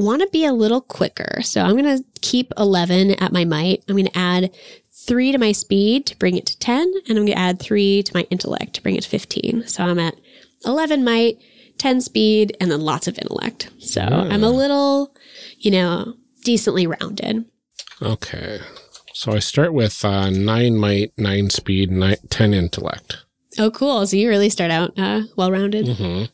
[0.00, 1.42] want to be a little quicker.
[1.42, 3.84] So I'm going to keep 11 at my might.
[3.88, 4.54] I'm going to add
[4.92, 6.80] three to my speed to bring it to 10.
[7.08, 9.66] And I'm going to add three to my intellect to bring it to 15.
[9.66, 10.14] So I'm at
[10.64, 11.38] 11 might,
[11.78, 13.70] 10 speed, and then lots of intellect.
[13.78, 15.14] So I'm a little,
[15.58, 17.44] you know, decently rounded.
[18.02, 18.60] Okay.
[19.14, 21.90] So I start with uh, nine might, nine speed,
[22.30, 23.18] ten intellect.
[23.58, 24.06] Oh, cool.
[24.06, 25.96] So you really start out uh, well rounded.
[25.96, 26.24] hmm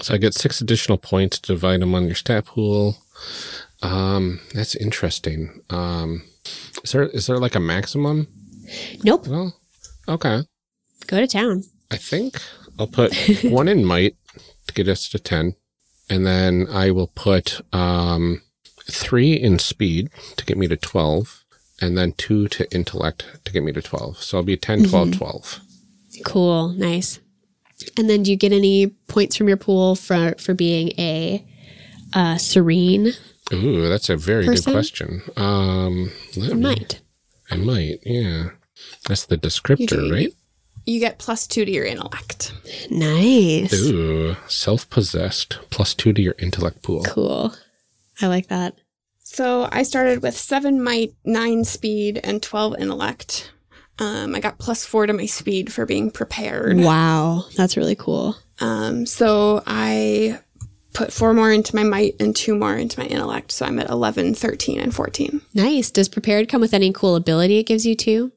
[0.00, 2.98] So I get six additional points to divide them on your stat pool.
[3.82, 5.62] Um, that's interesting.
[5.70, 6.24] Um,
[6.82, 8.28] is there is there like a maximum?
[9.02, 9.26] Nope.
[9.26, 9.56] Well,
[10.08, 10.42] okay.
[11.06, 11.64] Go to town.
[11.90, 12.40] I think
[12.78, 14.16] I'll put one in might
[14.66, 15.54] to get us to 10.
[16.08, 18.42] And then I will put um,
[18.90, 21.44] three in speed to get me to 12.
[21.80, 24.22] And then two to intellect to get me to 12.
[24.22, 25.60] So I'll be 10, 12, 12.
[26.24, 26.68] Cool.
[26.70, 27.20] Nice.
[27.96, 31.44] And then do you get any points from your pool for, for being a
[32.14, 33.12] uh, serene?
[33.52, 34.72] Ooh, that's a very Person?
[34.72, 35.22] good question.
[35.36, 37.00] Um, let Or me- might.
[37.50, 38.50] I might, yeah.
[39.06, 40.12] That's the descriptor, do.
[40.12, 40.32] right?
[40.84, 42.52] You get plus two to your intellect.
[42.90, 43.72] Nice.
[43.74, 47.02] Ooh, self possessed plus two to your intellect pool.
[47.04, 47.52] Cool.
[48.20, 48.74] I like that.
[49.22, 53.52] So I started with seven might, nine speed, and 12 intellect.
[53.98, 56.78] Um, I got plus four to my speed for being prepared.
[56.78, 57.44] Wow.
[57.56, 58.36] That's really cool.
[58.60, 60.40] Um, so I
[60.92, 63.52] put four more into my might and two more into my intellect.
[63.52, 65.40] So I'm at 11, 13, and 14.
[65.54, 65.90] Nice.
[65.90, 68.32] Does prepared come with any cool ability it gives you too?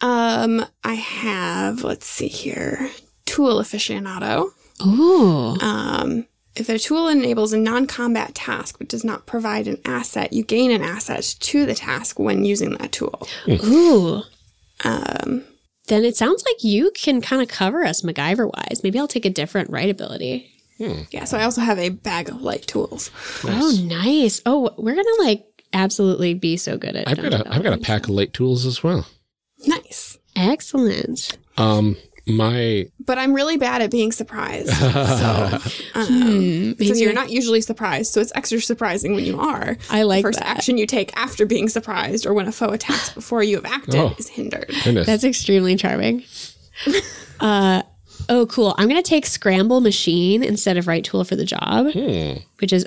[0.00, 2.90] Um, I have, let's see here,
[3.26, 4.50] tool aficionado.
[4.80, 5.58] Oh.
[5.60, 10.32] Um, if a tool enables a non combat task but does not provide an asset,
[10.32, 13.28] you gain an asset to the task when using that tool.
[13.48, 14.22] Ooh.
[14.84, 15.44] Um,
[15.88, 18.82] Then it sounds like you can kind of cover us MacGyver wise.
[18.82, 20.50] Maybe I'll take a different right ability.
[21.10, 23.10] yeah, so I also have a bag of light tools.
[23.44, 24.40] Oh, nice.
[24.46, 27.06] Oh, we're gonna like absolutely be so good at.
[27.08, 29.06] I've got a I've got a pack of light tools as well.
[29.66, 30.16] Nice.
[30.36, 31.36] Excellent.
[31.58, 34.70] Um, my But I'm really bad at being surprised.
[34.72, 35.58] so,
[35.94, 39.76] um, Hmm, because you're not usually surprised, so it's extra surprising when you are.
[39.90, 40.48] I like the first that.
[40.48, 43.94] action you take after being surprised or when a foe attacks before you have acted
[43.96, 44.14] Oh.
[44.18, 44.70] is hindered.
[44.84, 45.06] goodness.
[45.06, 46.24] That's extremely charming.
[47.40, 47.82] uh,
[48.28, 48.74] Oh, cool.
[48.78, 51.86] I'm going to take scramble machine instead of right tool for the job,
[52.60, 52.86] which is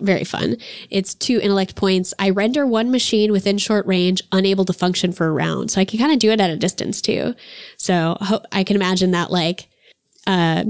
[0.00, 0.56] very fun.
[0.90, 2.14] It's two intellect points.
[2.18, 5.70] I render one machine within short range, unable to function for a round.
[5.70, 7.34] So I can kind of do it at a distance too.
[7.76, 9.68] So ho- I can imagine that like,
[10.26, 10.64] uh,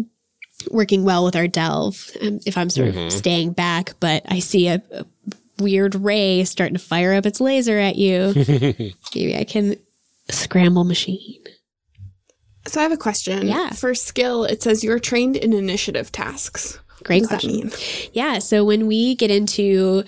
[0.71, 4.69] working well with our delve um, if I'm sort of staying back, but I see
[4.69, 5.05] a, a
[5.59, 8.33] weird ray starting to fire up its laser at you.
[9.15, 9.77] Maybe I can
[10.31, 11.43] scramble machine.
[12.69, 13.49] So I have a question.
[13.49, 13.71] Yeah.
[13.71, 16.79] For skill, it says you're trained in initiative tasks.
[17.03, 17.71] Great What question.
[18.13, 18.39] Yeah.
[18.39, 20.05] So when we get into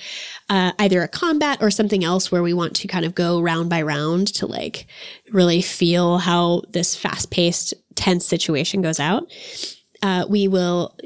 [0.48, 3.70] uh, either a combat or something else where we want to kind of go round
[3.70, 4.86] by round to like
[5.32, 9.30] really feel how this fast paced, tense situation goes out,
[10.02, 10.96] uh, we will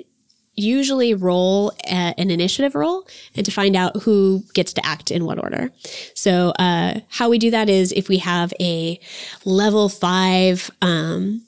[0.59, 5.25] usually roll a, an initiative roll and to find out who gets to act in
[5.25, 5.71] what order.
[6.15, 8.99] So uh, how we do that is if we have a
[9.45, 11.45] level five um,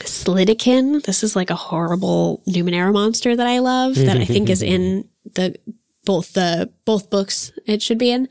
[0.00, 1.02] Slidikin.
[1.02, 5.08] This is like a horrible Numenera monster that I love that I think is in
[5.34, 5.56] the
[6.04, 8.28] both the both books it should be in.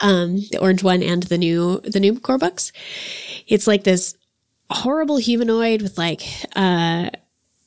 [0.00, 2.72] Um the orange one and the new the new core books.
[3.46, 4.16] It's like this
[4.70, 6.22] horrible humanoid with like
[6.56, 7.10] uh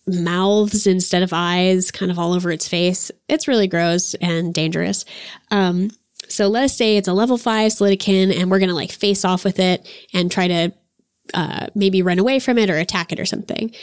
[0.08, 3.12] mouths instead of eyes kind of all over its face.
[3.28, 5.06] It's really gross and dangerous.
[5.52, 5.90] Um
[6.28, 9.44] so let us say it's a level five Slidikin and we're gonna like face off
[9.44, 10.74] with it and try to
[11.34, 13.74] uh, maybe run away from it or attack it or something.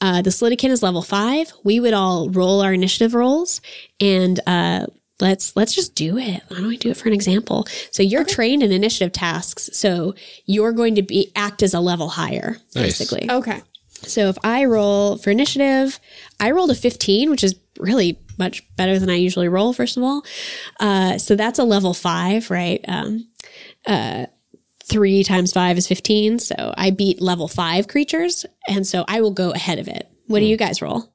[0.00, 1.52] Uh, the Slidikin is level five.
[1.64, 3.60] We would all roll our initiative rolls
[4.00, 4.86] and uh,
[5.20, 6.42] let's let's just do it.
[6.48, 7.66] Why don't we do it for an example?
[7.90, 10.14] So you're trained in initiative tasks, so
[10.46, 12.98] you're going to be act as a level higher, Nice.
[12.98, 13.30] basically.
[13.30, 13.62] Okay.
[14.02, 15.98] So if I roll for initiative,
[16.38, 20.04] I rolled a 15, which is really much better than I usually roll, first of
[20.04, 20.24] all.
[20.78, 22.80] Uh, so that's a level five, right?
[22.86, 23.26] Um,
[23.86, 24.26] uh,
[24.88, 26.38] three times five is 15.
[26.38, 28.44] So I beat level five creatures.
[28.68, 30.10] And so I will go ahead of it.
[30.26, 31.12] What do you guys roll?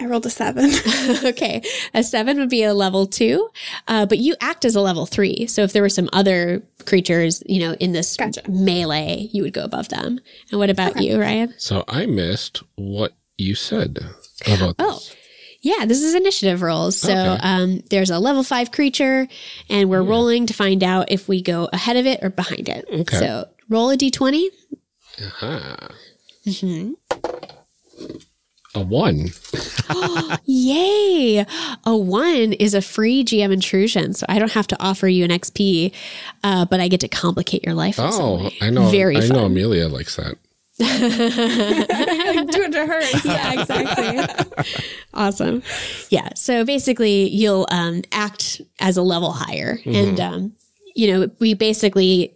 [0.00, 0.70] I rolled a seven.
[1.24, 1.62] okay.
[1.94, 3.48] A seven would be a level two,
[3.86, 5.46] uh, but you act as a level three.
[5.46, 8.42] So if there were some other creatures, you know, in this Gotcha.
[8.50, 10.18] melee, you would go above them.
[10.50, 11.54] And what about you, Ryan?
[11.58, 13.98] So I missed what you said
[14.46, 15.16] about Oh, this.
[15.64, 16.96] Yeah, this is initiative rolls.
[16.98, 17.38] So Okay.
[17.42, 19.26] um, there's a level five creature,
[19.70, 22.84] and we're rolling to find out if we go ahead of it or behind it.
[22.92, 23.16] Okay.
[23.16, 24.48] So roll a d20.
[25.24, 25.88] Aha.
[26.46, 26.92] Mm-hmm.
[28.76, 29.28] A one.
[30.44, 31.46] Yay!
[31.86, 35.30] A one is a free GM intrusion, so I don't have to offer you an
[35.30, 35.92] XP,
[36.42, 37.96] uh, but I get to complicate your life.
[37.98, 38.50] Oh.
[38.60, 38.88] I know.
[38.90, 39.28] Very I fun.
[39.30, 40.34] know Amelia likes that.
[40.78, 40.84] Do
[42.62, 43.00] it to her.
[43.24, 44.74] yeah, exactly.
[45.14, 45.62] awesome.
[46.10, 46.30] Yeah.
[46.34, 50.52] So basically, you'll um, act as a level higher, and um,
[50.94, 52.34] you know, we basically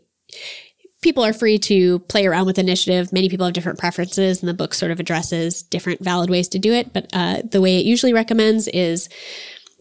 [1.01, 3.13] people are free to play around with initiative.
[3.13, 6.59] Many people have different preferences, and the book sort of addresses different valid ways to
[6.59, 6.93] do it.
[6.93, 9.09] But uh, the way it usually recommends is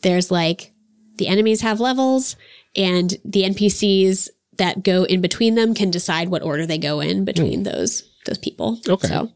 [0.01, 0.73] there's like
[1.17, 2.35] the enemies have levels,
[2.75, 7.23] and the NPCs that go in between them can decide what order they go in
[7.23, 8.79] between those those people.
[8.87, 9.07] Okay.
[9.07, 9.31] So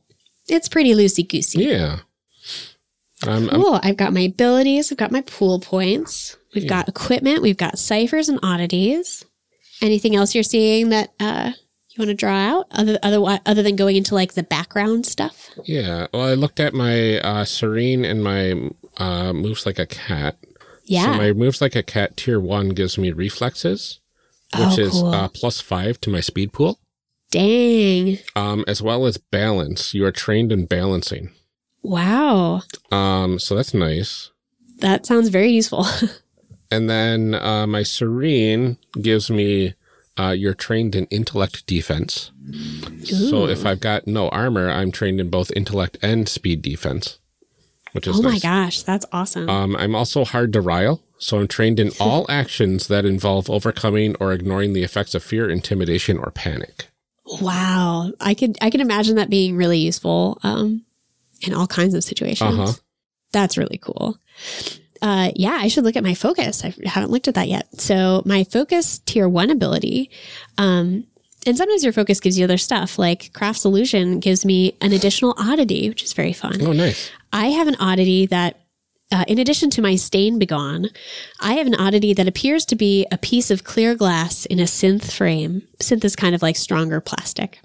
[0.48, 1.64] it's pretty loosey goosey.
[1.64, 2.00] Yeah.
[3.24, 3.80] I'm, Cool.
[3.84, 4.92] I've got my abilities.
[4.92, 6.38] I've got my pool points.
[6.56, 7.42] We've got equipment.
[7.42, 9.24] We've got ciphers and oddities.
[9.82, 11.52] Anything else you're seeing that uh,
[11.90, 15.50] you want to draw out other other other than going into like the background stuff?
[15.66, 16.08] yeah.
[16.14, 20.38] Well, I looked at my uh, serene and my uh, moves like a cat.
[20.86, 21.06] Yeah.
[21.14, 24.00] So my moves like a cat tier one gives me reflexes,
[24.58, 26.80] which Oh, is uh, plus five to my speed pool,
[27.32, 28.20] Dang.
[28.36, 29.94] um, as well as balance.
[29.94, 31.32] You are trained in balancing.
[31.82, 32.62] Wow.
[32.92, 34.30] Um, so that's nice.
[34.80, 35.86] That sounds very useful.
[36.74, 39.74] And then uh, my serene gives me
[40.18, 42.32] uh, you're trained in intellect defense.
[43.04, 47.20] So if I've got no armor, I'm trained in both intellect and speed defense,
[47.92, 48.44] which is oh my nice.
[48.44, 49.50] gosh, that's awesome.
[49.50, 54.16] Um, I'm also hard to rile, so I'm trained in all actions that involve overcoming
[54.22, 56.88] or ignoring the effects of fear, intimidation, or panic.
[57.40, 58.12] Wow.
[58.20, 60.84] I could I can imagine that being really useful um,
[61.42, 62.60] in all kinds of situations.
[62.60, 62.74] Uh-huh.
[63.32, 64.18] That's really cool.
[65.02, 66.64] Uh, yeah, I should look at my focus.
[66.64, 67.80] I haven't looked at that yet.
[67.80, 70.12] So my focus tier one ability,
[70.58, 71.08] um,
[71.48, 73.00] and sometimes your focus gives you other stuff.
[73.00, 76.62] Like craft solution gives me an additional oddity, which is very fun.
[76.62, 77.10] Oh, nice.
[77.34, 78.61] I have an oddity that,
[79.12, 80.88] uh, in addition to my stain begone,
[81.40, 84.64] I have an oddity that appears to be a piece of clear glass in a
[84.64, 85.68] synth frame.
[85.80, 87.60] Synth is kind of like stronger plastic.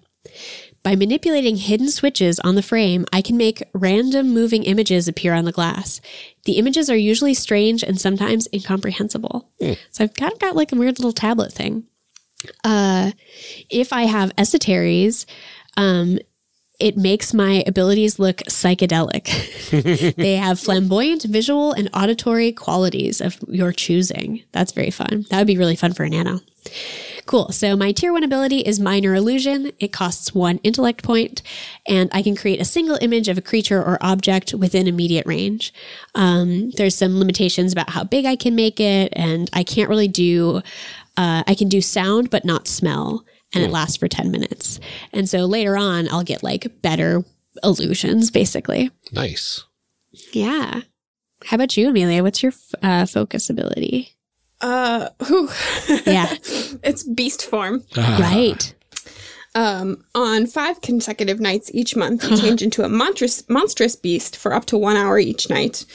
[0.82, 5.44] By manipulating hidden switches on the frame, I can make random moving images appear on
[5.44, 6.00] the glass.
[6.44, 9.50] The images are usually strange and sometimes incomprehensible.
[9.90, 11.84] So I've kind of got like a weird little tablet thing.
[12.62, 13.12] Uh,
[13.68, 15.26] if I have esoteries,
[15.76, 16.18] um,
[16.78, 20.14] it makes my abilities look psychedelic.
[20.16, 24.42] they have flamboyant visual and auditory qualities of your choosing.
[24.52, 25.24] That's very fun.
[25.30, 26.40] That would be really fun for a nano.
[27.26, 27.50] Cool.
[27.50, 29.72] So my tier one ability is minor illusion.
[29.80, 31.42] It costs one intellect point,
[31.88, 35.74] and I can create a single image of a creature or object within immediate range.
[36.14, 40.08] Um, there's some limitations about how big I can make it, and I can't really
[40.08, 40.62] do.
[41.16, 43.24] Uh, I can do sound, but not smell,
[43.54, 44.80] and it lasts for ten minutes.
[45.12, 47.24] And so later on, I'll get like better
[47.62, 48.90] illusions, basically.
[49.12, 49.64] Nice.
[50.32, 50.82] Yeah.
[51.44, 52.22] How about you, Amelia?
[52.22, 54.16] What's your uh, focus ability?
[54.60, 55.48] Uh, whew.
[56.06, 56.34] Yeah.
[56.82, 57.84] it's beast form.
[57.96, 58.74] Right.
[59.54, 64.52] Um, on five consecutive nights each month, you change into a monstrous, monstrous beast for
[64.52, 65.86] up to one hour each night.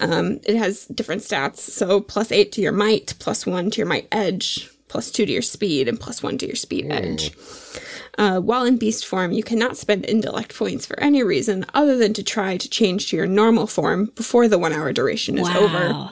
[0.00, 1.58] Um, it has different stats.
[1.58, 5.32] So plus eight to your might, plus one to your might edge, plus two to
[5.32, 7.32] your speed, and plus one to your speed edge.
[8.18, 12.12] Uh, while in beast form, you cannot spend intellect points for any reason other than
[12.12, 16.10] to try to change to your normal form before the one hour duration is over.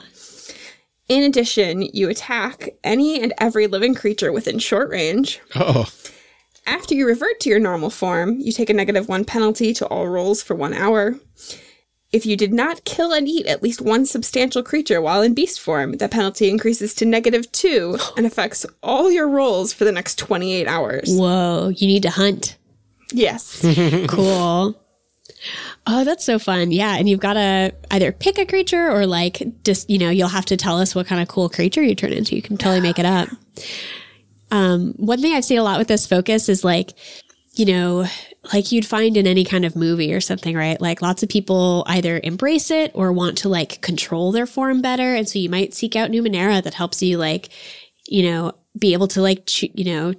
[1.09, 5.39] In addition, you attack any and every living creature within short range.
[5.55, 5.87] Oh,
[6.65, 10.07] After you revert to your normal form, you take a negative one penalty to all
[10.07, 11.15] rolls for one hour.
[12.11, 15.59] If you did not kill and eat at least one substantial creature while in beast
[15.59, 20.17] form, the penalty increases to negative two and affects all your rolls for the next
[20.17, 21.09] 28 hours.
[21.09, 21.69] Whoa.
[21.69, 22.57] You need to hunt.
[23.11, 23.63] Yes.
[24.07, 24.75] Cool.
[25.87, 26.71] Oh, that's so fun.
[26.71, 26.95] Yeah.
[26.97, 30.45] And you've got to either pick a creature or like just, you know, you'll have
[30.47, 32.35] to tell us what kind of cool creature you turn into.
[32.35, 33.29] You can totally make it up.
[34.51, 36.93] Um, one thing I've seen a lot with this focus is like,
[37.53, 38.07] you know,
[38.53, 40.79] like you'd find in any kind of movie or something, right?
[40.79, 45.15] Like lots of people either embrace it or want to like control their form better.
[45.15, 47.49] And so you might seek out Numenera that helps you like,
[48.07, 50.13] you know, be able to like, ch- you know,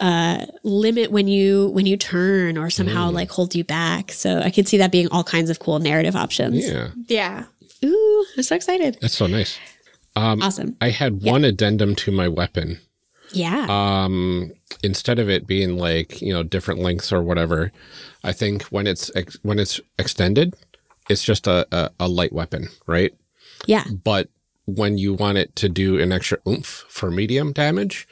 [0.00, 4.12] uh, limit when you when you turn or somehow like hold you back.
[4.12, 6.68] So I could see that being all kinds of cool narrative options.
[6.68, 6.90] yeah.
[7.08, 7.44] yeah.
[7.84, 8.98] Ooh, I'm so excited.
[9.00, 9.58] That's so nice.
[10.16, 10.76] Um, awesome.
[10.80, 12.80] I had one addendum to my weapon.
[13.32, 13.66] Yeah.
[13.68, 14.52] Um,
[14.82, 17.72] instead of it being like you know different lengths or whatever,
[18.24, 20.54] I think when it's ex- when it's extended,
[21.08, 23.14] it's just a, a a light weapon, right?
[23.66, 23.84] yeah.
[24.04, 24.28] But
[24.66, 28.06] when you want it to do an extra oomph for medium damage,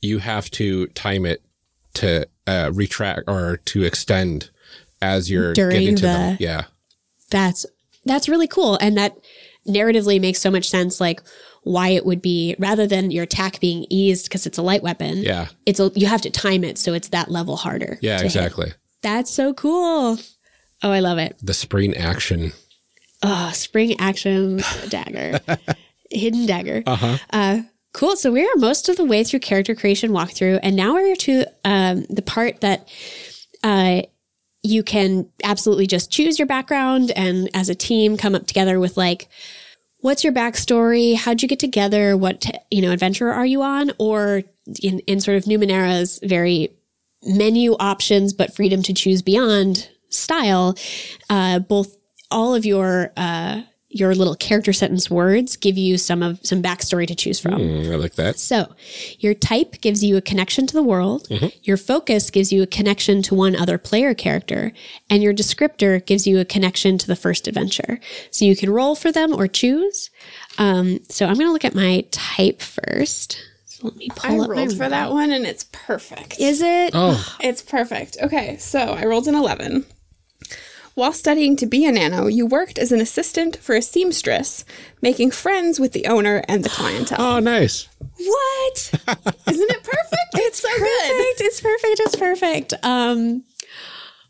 [0.00, 1.42] you have to time it
[1.94, 4.50] to uh, retract or to extend
[5.00, 6.36] as you're During getting to them.
[6.40, 6.64] Yeah.
[7.30, 7.66] That's
[8.04, 8.76] that's really cool.
[8.80, 9.16] And that
[9.68, 11.22] narratively makes so much sense like
[11.62, 15.18] why it would be rather than your attack being eased because it's a light weapon.
[15.18, 15.48] Yeah.
[15.66, 17.98] It's a, you have to time it so it's that level harder.
[18.00, 18.26] Yeah, to hit.
[18.26, 18.72] exactly.
[19.02, 20.18] That's so cool.
[20.82, 21.36] Oh, I love it.
[21.42, 22.52] The spring action.
[23.22, 25.40] Oh, spring action dagger.
[26.10, 26.82] Hidden dagger.
[26.86, 27.18] Uh-huh.
[27.30, 28.16] Uh, cool.
[28.16, 31.44] So we are most of the way through character creation walkthrough, and now we're to
[31.64, 32.88] um, the part that
[33.62, 34.02] uh,
[34.62, 38.96] you can absolutely just choose your background and as a team come up together with
[38.96, 39.28] like,
[40.00, 41.14] what's your backstory?
[41.14, 42.16] How'd you get together?
[42.16, 43.92] What you know adventure are you on?
[43.98, 44.42] Or
[44.82, 46.70] in in sort of Numenera's very
[47.22, 50.76] menu options, but freedom to choose beyond style.
[51.28, 51.96] Uh, both
[52.30, 57.08] all of your uh, your little character sentence words give you some of some backstory
[57.08, 57.54] to choose from.
[57.54, 58.38] Mm, I like that.
[58.38, 58.72] So,
[59.18, 61.26] your type gives you a connection to the world,
[61.64, 64.72] your focus gives you a connection to one other player character,
[65.10, 67.98] and your descriptor gives you a connection to the first adventure.
[68.30, 70.10] So, you can roll for them or choose.
[70.56, 73.40] Um, so, I'm going to look at my type first.
[73.66, 76.38] So, let me I pull up my rolled for that one and it's perfect.
[76.38, 76.92] Is it?
[76.94, 78.18] Oh, It's perfect.
[78.22, 79.84] Okay, so I rolled an 11.
[81.00, 84.66] While studying to be a nano, you worked as an assistant for a seamstress,
[85.00, 87.18] making friends with the owner and the clientele.
[87.18, 87.88] oh, nice.
[88.18, 88.90] What?
[89.48, 90.34] Isn't it perfect?
[90.34, 91.10] It's so good.
[91.10, 91.40] perfect.
[91.40, 92.00] It's perfect.
[92.00, 92.74] It's perfect.
[92.82, 93.44] Um,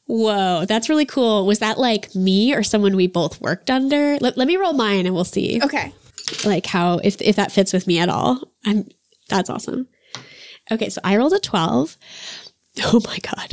[0.07, 1.45] whoa, that's really cool.
[1.45, 4.17] Was that like me or someone we both worked under?
[4.21, 5.93] Let, let me roll mine and we'll see Okay.
[6.45, 8.41] like how if if that fits with me at all.
[8.65, 8.89] I'm
[9.29, 9.89] that's awesome.
[10.71, 11.97] Okay, so I rolled a 12.
[12.85, 13.53] Oh my god.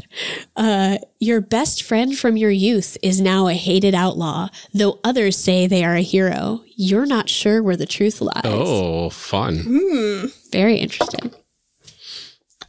[0.56, 5.66] Uh your best friend from your youth is now a hated outlaw, though others say
[5.68, 6.62] they are a hero.
[6.76, 8.42] You're not sure where the truth lies.
[8.46, 10.30] Oh, fun.
[10.52, 11.32] Very interesting.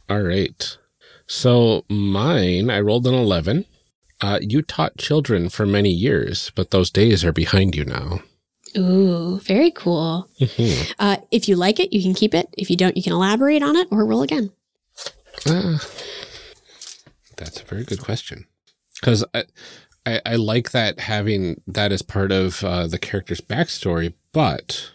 [0.09, 0.77] All right.
[1.27, 3.65] So mine, I rolled an 11.
[4.21, 8.21] Uh, you taught children for many years, but those days are behind you now.
[8.75, 10.27] Ooh, very cool.
[10.99, 12.47] Uh, if you like it, you can keep it.
[12.57, 14.51] If you don't, you can elaborate on it or roll again.
[15.47, 15.79] Ah,
[17.39, 18.45] that's a very good question.
[18.99, 19.43] Because I,
[20.05, 24.91] I, I like that having that as part of uh, the character's backstory, but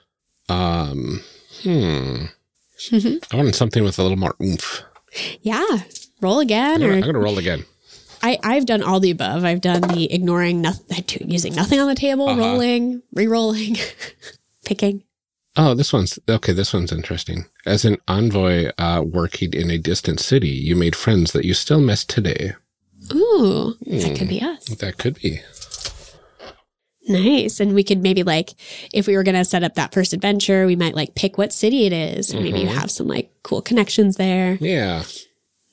[0.49, 1.23] um,
[1.63, 2.25] hmm,
[3.33, 4.83] I wanted something with a little more oomph.
[5.43, 5.65] Yeah,
[6.21, 7.65] roll again I'm gonna, or I'm gonna roll again.
[8.23, 9.45] I, I've done all the above.
[9.45, 12.41] I've done the ignoring nothing, using nothing on the table, Uh-huh.
[12.41, 13.77] rolling, re-rolling,
[14.65, 15.05] picking.
[15.57, 16.53] Oh, this one's okay.
[16.53, 17.45] This one's interesting.
[17.67, 21.81] As an envoy uh, working in a distant city, you made friends that you still
[21.81, 22.53] miss today.
[23.13, 24.65] Ooh, that could be us.
[24.67, 25.41] That could be.
[27.07, 27.61] Nice.
[27.61, 28.55] And we could maybe like,
[28.93, 31.53] if we were going to set up that first adventure, we might like pick what
[31.53, 32.31] city it is.
[32.31, 34.57] And maybe you have some like cool connections there.
[34.61, 35.05] Yeah.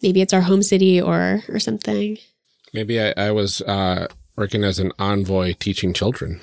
[0.02, 2.18] Maybe it's our home city or, or something.
[2.74, 6.42] Maybe I, I was uh, working as an envoy teaching children.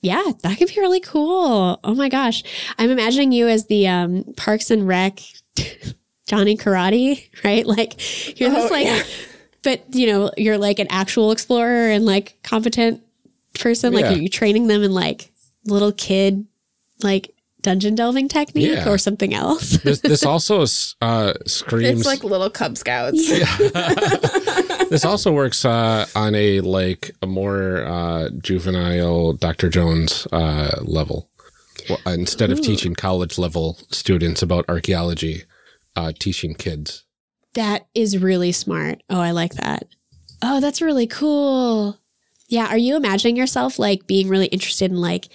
[0.00, 1.80] Yeah, that could be really cool.
[1.82, 2.42] Oh my gosh.
[2.78, 5.18] I'm imagining you as the um, Parks and Rec
[6.26, 7.66] Johnny Karate, right?
[7.66, 7.94] Like
[8.38, 9.02] you're this Oh, like, yeah.
[9.62, 13.02] but you know, you're like an actual explorer and like competent
[13.58, 13.92] person.
[13.92, 14.12] Like Yeah.
[14.14, 15.32] are you training them in like
[15.64, 16.46] little kid,
[17.02, 18.88] like dungeon delving technique Yeah.
[18.88, 19.78] or something else?
[19.78, 20.64] This, this also
[21.00, 22.00] uh, screams.
[22.00, 23.28] It's like little Cub Scouts.
[24.90, 29.68] this also works uh, on a like a more uh, juvenile Dr.
[29.68, 31.30] Jones uh, level.
[31.88, 35.44] Well, instead of teaching college level students about archaeology,
[35.96, 37.04] uh, teaching kids.
[37.54, 39.02] That is really smart.
[39.08, 39.88] Oh, I like that.
[40.42, 41.98] Oh, that's really cool.
[42.48, 42.68] Yeah.
[42.68, 45.28] Are you imagining yourself like being really interested in like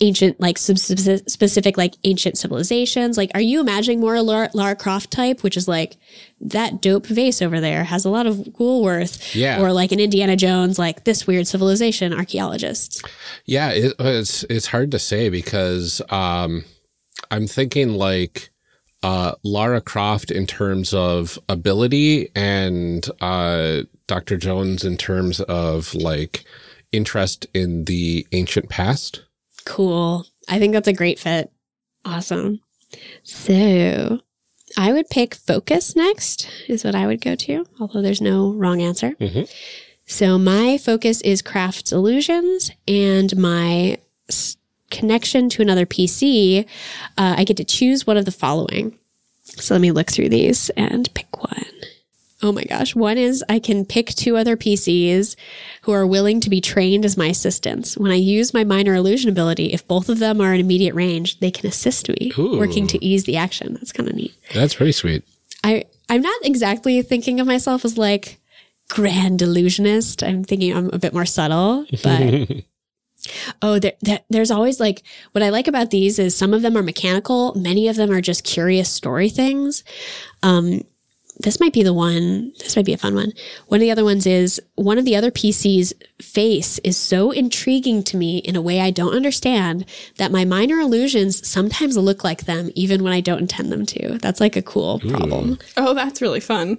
[0.00, 3.16] ancient, like specific, like ancient civilizations?
[3.16, 5.96] Like, are you imagining more a Lara, Lara Croft type, which is like
[6.44, 9.34] that dope vase over there has a lot of cool worth?
[9.34, 9.60] Yeah.
[9.60, 13.04] Or like an Indiana Jones, like this weird civilization archaeologist.
[13.46, 16.64] Yeah, it, it's it's hard to say because um,
[17.30, 18.50] I'm thinking like
[19.02, 24.36] uh, Lara Croft in terms of ability and uh, Dr.
[24.36, 26.44] Jones in terms of like
[26.92, 29.22] interest in the ancient past.
[29.66, 30.26] Cool.
[30.48, 31.50] I think that's a great fit.
[32.04, 32.60] Awesome.
[33.22, 34.20] So
[34.76, 38.82] I would pick focus next, is what I would go to, although there's no wrong
[38.82, 39.10] answer.
[39.20, 39.48] Mhm.
[40.06, 43.98] So my focus is craft illusions and my
[44.28, 44.56] s-
[44.90, 46.66] connection to another PC.
[47.16, 48.98] Uh, I get to choose one of the following.
[49.44, 51.64] So let me look through these and pick one.
[52.44, 52.94] Oh my gosh.
[52.94, 55.34] One is I can pick two other PCs
[55.80, 57.96] who are willing to be trained as my assistants.
[57.96, 61.40] When I use my minor illusion ability, if both of them are in immediate range,
[61.40, 62.58] they can assist me, Ooh.
[62.58, 63.72] working to ease the action.
[63.72, 64.34] That's kind of neat.
[64.52, 65.24] That's pretty sweet.
[65.64, 68.38] I, I'm not exactly thinking of myself as like
[68.90, 70.22] grand illusionist.
[70.22, 72.50] I'm thinking I'm a bit more subtle, but
[73.62, 76.76] oh, there, there, there's always like what I like about these is some of them
[76.76, 79.82] are mechanical, many of them are just curious story things.
[80.42, 80.82] Um,
[81.38, 82.52] this might be the one.
[82.60, 83.32] This might be a fun one.
[83.66, 88.02] One of the other ones is one of the other PC's face is so intriguing
[88.04, 89.84] to me in a way I don't understand
[90.16, 94.18] that my minor illusions sometimes look like them even when I don't intend them to.
[94.18, 95.58] That's like a cool problem.
[95.76, 96.78] Oh, that's really fun.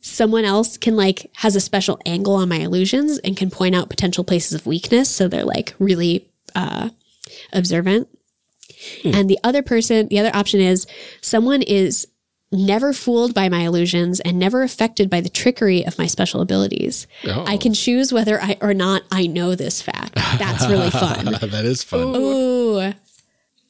[0.00, 3.90] Someone else can like has a special angle on my illusions and can point out
[3.90, 6.88] potential places of weakness so they're like really uh
[7.52, 8.08] observant.
[9.04, 10.86] And the other person, the other option is
[11.20, 12.06] someone is
[12.50, 17.06] never fooled by my illusions and never affected by the trickery of my special abilities.
[17.26, 17.44] Oh.
[17.46, 20.14] I can choose whether I or not I know this fact.
[20.14, 21.24] That's really fun.
[21.42, 22.14] that is fun.
[22.16, 22.92] Ooh.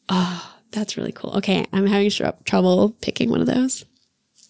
[0.09, 1.37] Oh, that's really cool.
[1.39, 3.85] Okay, I'm having tr- trouble picking one of those.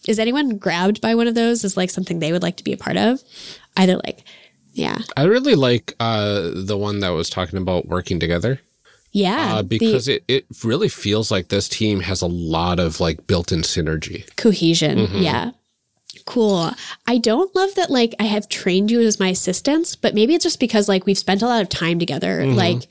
[0.06, 2.72] Is anyone grabbed by one of those as like something they would like to be
[2.72, 3.22] a part of?
[3.76, 4.24] Either like,
[4.72, 8.60] yeah, I really like uh, the one that was talking about working together.
[9.12, 13.00] Yeah, Uh, the because it, it really feels like this team has a lot of
[13.00, 14.24] like built-in synergy.
[14.36, 15.08] cohesion.
[15.12, 15.52] Yeah.
[16.26, 16.70] Cool.
[17.06, 20.42] I don't love that like I have trained you as my assistants, but maybe it's
[20.42, 22.86] just because like we've spent a lot of time together, like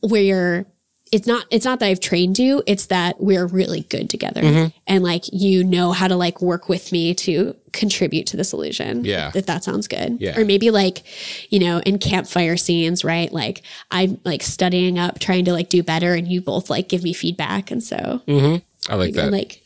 [0.00, 0.66] where you're
[1.12, 4.70] it's not it's not that I've trained you, it's that we're really good together.
[4.86, 9.04] And like you know how to like work with me to contribute to the illusion.
[9.04, 9.30] Yeah.
[9.34, 10.18] If that sounds good.
[10.20, 10.38] Yeah.
[10.38, 11.02] Or maybe like,
[11.50, 13.32] you know, in campfire scenes, right?
[13.32, 17.02] Like I'm like studying up, trying to like do better and you both like give
[17.02, 17.70] me feedback.
[17.70, 18.22] And so
[18.88, 19.32] I like I that.
[19.32, 19.62] like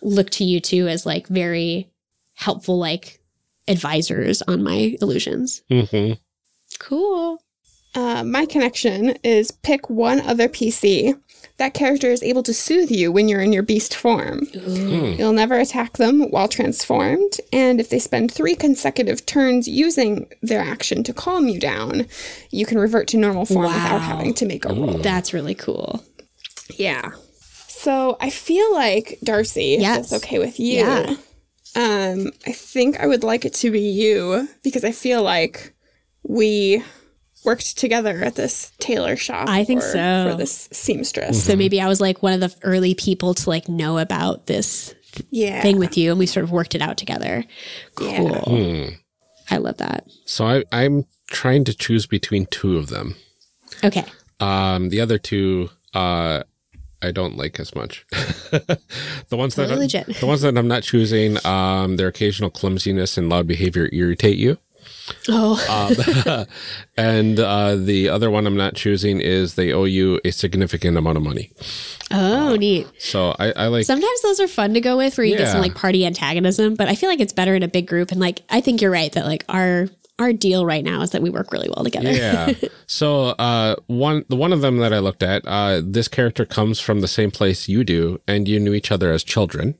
[0.00, 1.88] look to you two as like very
[2.34, 3.20] helpful like
[3.68, 5.62] advisors on my illusions.
[5.68, 6.12] hmm
[6.78, 7.41] Cool.
[7.94, 11.18] Uh, my connection is pick one other PC.
[11.58, 14.46] That character is able to soothe you when you're in your beast form.
[14.52, 20.60] You'll never attack them while transformed, and if they spend three consecutive turns using their
[20.60, 22.06] action to calm you down,
[22.50, 24.98] you can revert to normal form without having to make a roll.
[24.98, 26.02] That's really cool.
[26.76, 27.12] Yeah.
[27.68, 30.06] So I feel like Darcy, Yes.
[30.06, 30.78] if that's okay with you.
[30.78, 31.16] Yeah.
[31.74, 35.74] Um, I think I would like it to be you because I feel like
[36.22, 36.82] we
[37.44, 39.48] worked together at this tailor shop.
[39.48, 40.28] I think or so.
[40.30, 41.42] For this seamstress.
[41.44, 44.94] So maybe I was like one of the early people to like know about this
[45.30, 45.60] Yeah.
[45.62, 47.44] thing with you and we sort of worked it out together.
[47.96, 48.44] Cool.
[48.46, 48.90] Yeah.
[49.50, 50.06] I love that.
[50.24, 53.16] So I, I'm trying to choose between two of them.
[53.84, 54.04] Okay.
[54.40, 56.42] Um, the other two, uh,
[57.02, 58.06] I don't like as much.
[58.10, 58.78] the
[59.32, 60.20] ones that Totally I- legit.
[60.20, 64.58] the ones that I'm not choosing, um, their occasional clumsiness and loud behavior irritate you.
[65.28, 65.56] Oh,
[66.28, 66.46] Um,
[66.96, 71.16] and uh, the other one I'm not choosing is they owe you a significant amount
[71.16, 71.50] of money.
[72.10, 72.86] oh, neat.
[72.98, 75.60] So I, I like Sometimes those are fun to go with where you get some
[75.60, 78.10] like party antagonism, but I feel like it's better in a big group.
[78.12, 79.88] And like, I think you're right that like our,
[80.18, 82.12] our deal right now is that we work really well together.
[82.12, 82.52] yeah.
[82.86, 86.78] So uh, one the one of them that I looked at, uh, this character comes
[86.78, 89.76] from the same place you do, and you knew each other as children.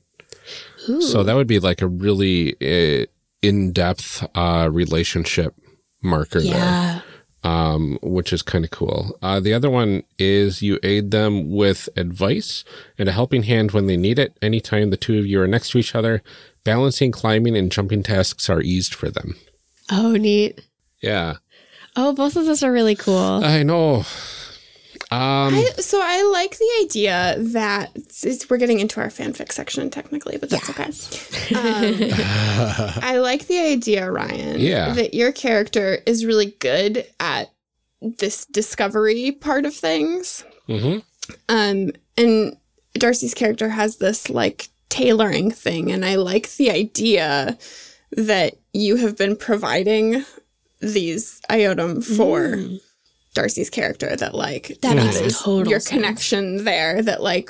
[0.99, 3.05] So that would be like a really uh,
[3.43, 5.53] in depth uh, relationship
[6.01, 7.03] marker there.
[7.43, 9.17] Um, which is kind of cool.
[9.21, 12.63] Uh, the other one is you aid them with advice
[12.97, 14.37] and a helping hand when they need it.
[14.41, 16.23] Anytime the two of you are next to each other,
[16.63, 19.35] balancing, climbing, and jumping tasks are eased for them.
[19.91, 20.61] Oh, neat.
[21.01, 21.35] Yeah,
[21.95, 23.43] Oh, both of those are really cool.
[23.43, 24.05] I know.
[25.13, 27.91] Um, I, so I like the idea that
[28.49, 30.85] we're getting into our fanfic section technically, but that's okay.
[31.55, 32.11] Um,
[33.03, 34.59] I like the idea, Ryan.
[34.59, 34.93] Yeah.
[34.93, 37.51] that your character is really good at
[38.01, 40.43] this discovery part of things.
[40.67, 41.03] mhm.
[41.47, 42.57] Um, and
[42.95, 47.57] Darcy's character has this like tailoring thing, and I like the idea
[48.11, 50.25] that you have been providing
[50.81, 52.57] these iotum for
[53.33, 54.15] Darcy's character.
[54.15, 55.89] That like That makes is total your sense.
[56.01, 57.01] connection there.
[57.01, 57.49] That like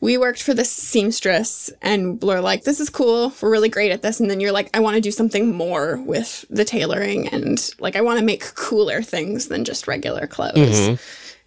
[0.00, 3.32] we worked for this seamstress, and we're like, this is cool.
[3.40, 5.96] We're really great at this, and then you're like, I want to do something more
[6.02, 10.54] with the tailoring, and like I want to make cooler things than just regular clothes.
[10.56, 10.94] Mm-hmm.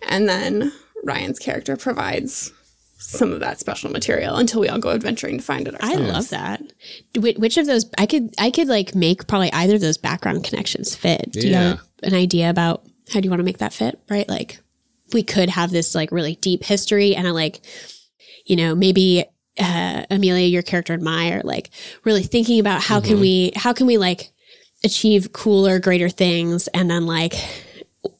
[0.09, 0.71] And then
[1.03, 2.51] Ryan's character provides
[2.97, 6.29] some of that special material until we all go adventuring to find it I love
[6.29, 6.61] that.
[7.17, 10.43] Which, which of those I could I could like make probably either of those background
[10.43, 11.31] connections fit.
[11.31, 11.61] Do you Yeah.
[11.69, 13.99] have an idea about how do you want to make that fit?
[14.09, 14.59] Right, like
[15.13, 17.61] we could have this like really deep history and I like,
[18.45, 19.25] you know, maybe
[19.59, 21.69] uh, Amelia, your character and my are like
[22.05, 24.31] really thinking about how can we how can we like
[24.83, 27.33] achieve cooler, greater things, and then like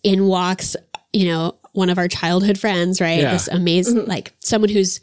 [0.03, 0.75] in walks,
[1.13, 3.19] you know, one of our childhood friends, right?
[3.21, 3.31] Yeah.
[3.31, 4.99] This amazing like someone who's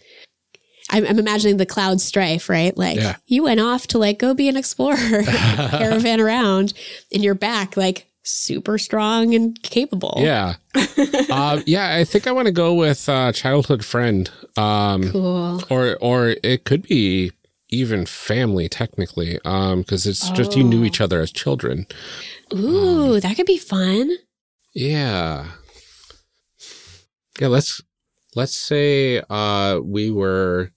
[0.90, 2.76] I'm, I'm imagining the cloud strife, right?
[2.76, 3.16] Like Yeah.
[3.26, 6.74] you went off to like go be an explorer, caravan around,
[7.12, 10.14] and you're back like super strong and capable.
[10.18, 10.54] Yeah.
[11.30, 14.30] uh, yeah, I think I want to go with uh, childhood friend.
[14.56, 15.62] Um, Cool.
[15.70, 17.32] or or it could be
[17.68, 21.84] even family technically um because it's just you knew each other as children
[22.54, 24.12] Ooh, that could be fun.
[24.72, 25.46] yeah
[27.40, 27.82] yeah let's
[28.36, 30.70] let's say uh we were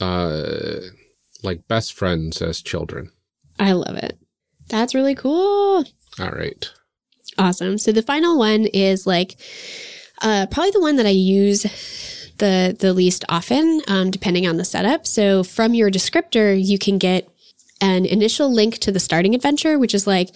[0.00, 0.80] uh
[1.44, 3.10] like best friends as children
[3.58, 4.18] I love it.
[4.68, 5.84] That's really cool.
[6.18, 6.70] all right
[7.38, 7.78] Awesome.
[7.78, 9.36] So the final one is like
[10.20, 11.62] uh, probably the one that I use
[12.38, 15.06] the the least often, um, depending on the setup.
[15.06, 17.28] So from your descriptor, you can get
[17.80, 20.30] an initial link to the starting adventure, which is like,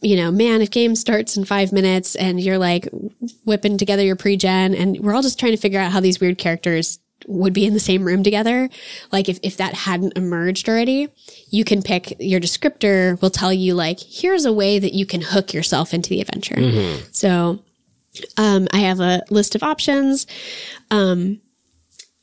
[0.00, 2.88] you know, man, if game starts in five minutes and you're like
[3.44, 6.38] whipping together your pre-gen, and we're all just trying to figure out how these weird
[6.38, 8.68] characters would be in the same room together.
[9.12, 11.08] Like if, if that hadn't emerged already,
[11.50, 15.20] you can pick your descriptor will tell you like, here's a way that you can
[15.20, 16.56] hook yourself into the adventure.
[17.12, 17.62] So
[18.36, 20.26] um, I have a list of options.
[20.90, 21.40] Um,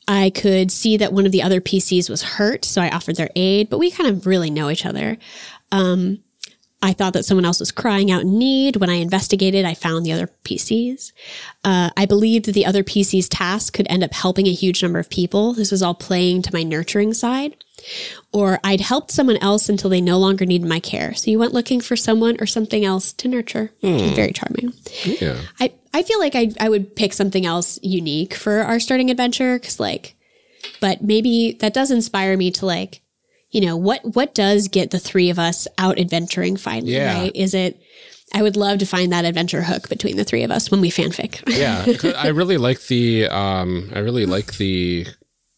[0.08, 3.32] I could see that one of the other PCs was hurt, so I offered their
[3.36, 5.18] aid, but we kind of really know each other.
[5.72, 6.20] Um,
[6.86, 8.76] I thought that someone else was crying out in need.
[8.76, 11.14] When I investigated, I found the other PCs.
[11.64, 15.00] Uh, I believed that the other PC's task could end up helping a huge number
[15.00, 15.54] of people.
[15.54, 17.56] This was all playing to my nurturing side.
[18.32, 21.16] Or I'd helped someone else until they no longer needed my care.
[21.16, 24.74] So you went looking for someone or something else to nurture, is very charming.
[25.04, 29.10] yeah I, I feel like I, I would pick something else unique for our starting
[29.10, 30.16] adventure because like
[30.82, 33.02] but maybe that does inspire me to like
[33.56, 37.22] you know what what does get the three of us out adventuring finally Yeah.
[37.22, 37.32] right?
[37.36, 37.80] Is it
[38.34, 40.90] i would love to find that adventure hook between the three of us when we
[40.90, 41.42] fanfic.
[41.64, 45.08] Yeah i really like the um i really like the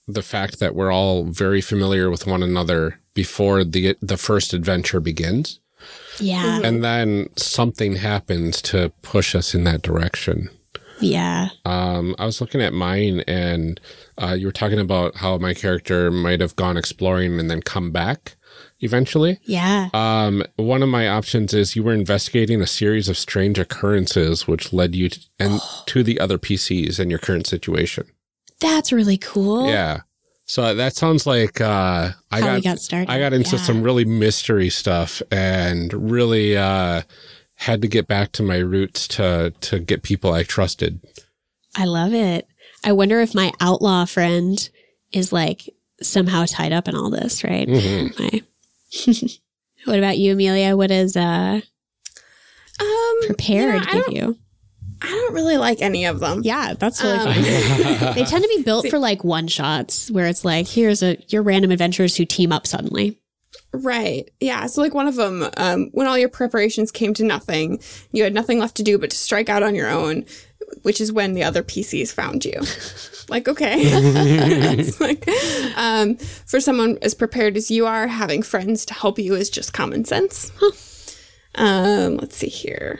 [0.08, 5.00] the fact that we're all very familiar with one another before the the first adventure
[5.00, 5.60] begins.
[6.20, 6.62] Yeah.
[6.64, 10.50] And then something happens to push us in that direction
[11.02, 13.80] yeah um i was looking at mine and
[14.22, 17.92] uh you were talking about how my character might have gone exploring and then come
[17.92, 18.36] back
[18.80, 23.58] eventually yeah um, one of my options is you were investigating a series of strange
[23.60, 28.06] occurrences which led you to, and to the other PCs in your current situation.
[28.60, 30.02] that's really cool Yeah.
[30.50, 33.12] So that sounds like uh, I How got, got started.
[33.12, 33.62] I got into Yeah.
[33.64, 37.02] some really mystery stuff and really uh,
[37.60, 41.00] had to get back to my roots to to get people I trusted.
[41.76, 42.48] I love it.
[42.84, 44.70] I wonder if my outlaw friend
[45.12, 45.70] is like
[46.02, 47.68] somehow tied up in all this, right?
[47.68, 48.20] Mhm.
[48.20, 48.42] My-
[49.86, 50.76] what about you, Amelia?
[50.78, 51.62] What is uh
[52.80, 54.38] Um, prepared you know, I give don't, you?
[55.02, 56.42] I don't really like any of them.
[56.44, 58.14] Yeah, that's really Um, fun.
[58.16, 61.44] they tend to be built for like one shots where it's like, here's a your
[61.44, 63.20] random adventurers who team up suddenly.
[63.74, 64.30] Right.
[64.40, 64.66] Yeah.
[64.68, 67.80] So, like one of them, um, when all your preparations came to nothing,
[68.12, 70.26] you had nothing left to do but to strike out on your own,
[70.84, 72.60] which is when the other PCs found you.
[73.30, 74.84] like, okay.
[75.00, 75.28] like,
[75.76, 79.74] um, for someone as prepared as you are, having friends to help you is just
[79.74, 80.52] common sense.
[81.56, 83.00] Um, let's see here.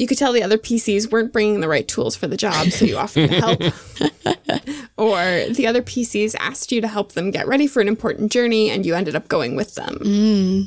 [0.00, 2.86] You could tell the other PCs weren't bringing the right tools for the job, so
[2.86, 3.60] you offered to help.
[4.96, 8.70] or the other PCs asked you to help them get ready for an important journey,
[8.70, 9.98] and you ended up going with them.
[10.02, 10.60] Hmm,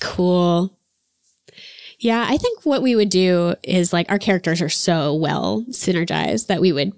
[0.00, 0.72] cool.
[1.98, 6.46] Yeah, I think what we would do is like our characters are so well synergized
[6.46, 6.92] that we would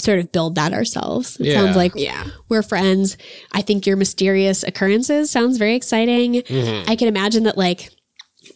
[0.00, 1.36] sort of build that ourselves.
[1.40, 1.54] It Yeah.
[1.62, 2.26] sounds like Yeah.
[2.48, 3.16] we're friends.
[3.52, 6.34] I think your mysterious occurrences sounds very exciting.
[6.42, 6.90] Mm-hmm.
[6.90, 7.90] I can imagine that like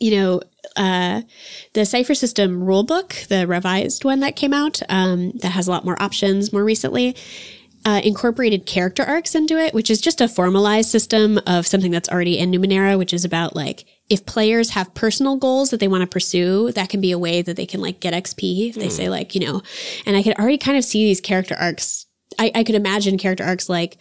[0.01, 0.41] you know,
[0.79, 1.22] uh,
[1.74, 5.85] the Cipher System rulebook, the revised one that came out, um, that has a lot
[5.85, 7.14] more options more recently,
[7.85, 12.09] uh, incorporated character arcs into it, which is just a formalized system of something that's
[12.09, 16.03] already in Numenera, which is about like if players have personal goals that they want
[16.03, 18.89] to pursue, that can be a way that they can like get XP if they
[18.89, 19.62] say like, you know,
[20.07, 22.07] and I could already kind of see these character arcs.
[22.39, 23.97] I, I could imagine character arcs like,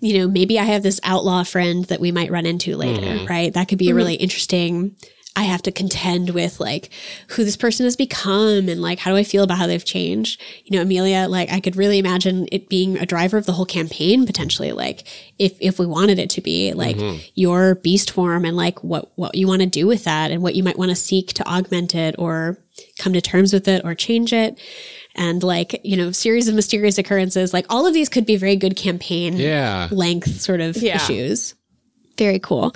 [0.00, 3.52] you know, maybe I have this outlaw friend that we might run into later, right?
[3.52, 4.96] That could be a really interesting.
[5.34, 6.90] I have to contend with like
[7.28, 10.40] who this person has become and like how do I feel about how they've changed.
[10.64, 13.64] You know, Amelia, like I could really imagine it being a driver of the whole
[13.64, 14.72] campaign potentially.
[14.72, 15.06] Like
[15.38, 16.96] if if we wanted it to be like
[17.34, 20.54] your beast form and like what what you want to do with that and what
[20.54, 22.58] you might want to seek to augment it or
[22.98, 24.58] come to terms with it or change it.
[25.14, 28.56] And like, you know, series of mysterious occurrences, like all of these could be very
[28.56, 29.88] good campaign Yeah.
[29.90, 30.96] length sort of Yeah.
[30.96, 31.54] issues.
[32.18, 32.74] Very cool.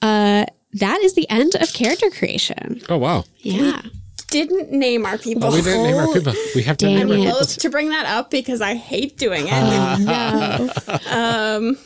[0.00, 2.80] Uh, that is the end of character creation.
[2.88, 3.24] Oh wow.
[3.38, 3.82] Yeah.
[4.30, 5.44] Didn't name our people.
[5.44, 6.32] Oh, we didn't name our people.
[6.54, 7.44] We have to Dang name our people.
[7.46, 10.00] To bring that up because I hate doing it.
[10.00, 10.70] no,
[11.10, 11.78] um,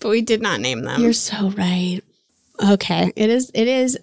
[0.00, 1.00] but we did not name them.
[1.00, 2.00] you're so right.
[2.64, 3.50] Okay, it is.
[3.54, 3.98] It is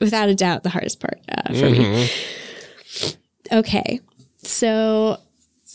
[0.00, 2.10] without a doubt the hardest part uh, for me.
[3.52, 4.00] Okay,
[4.38, 5.16] so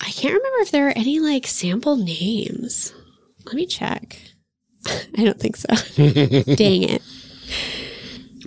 [0.01, 2.93] I can't remember if there are any like sample names.
[3.45, 4.20] Let me check.
[4.86, 5.68] I don't think so.
[6.56, 7.01] Dang it.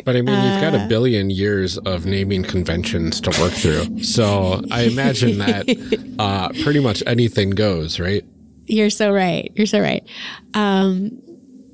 [0.06, 4.02] But I mean, you've got Uh, a billion years of naming conventions to work through.
[4.04, 5.68] So I imagine that
[6.18, 8.24] uh, pretty much anything goes, right?
[8.66, 9.50] You're so right.
[9.56, 10.06] You're so right.
[10.54, 11.20] Um,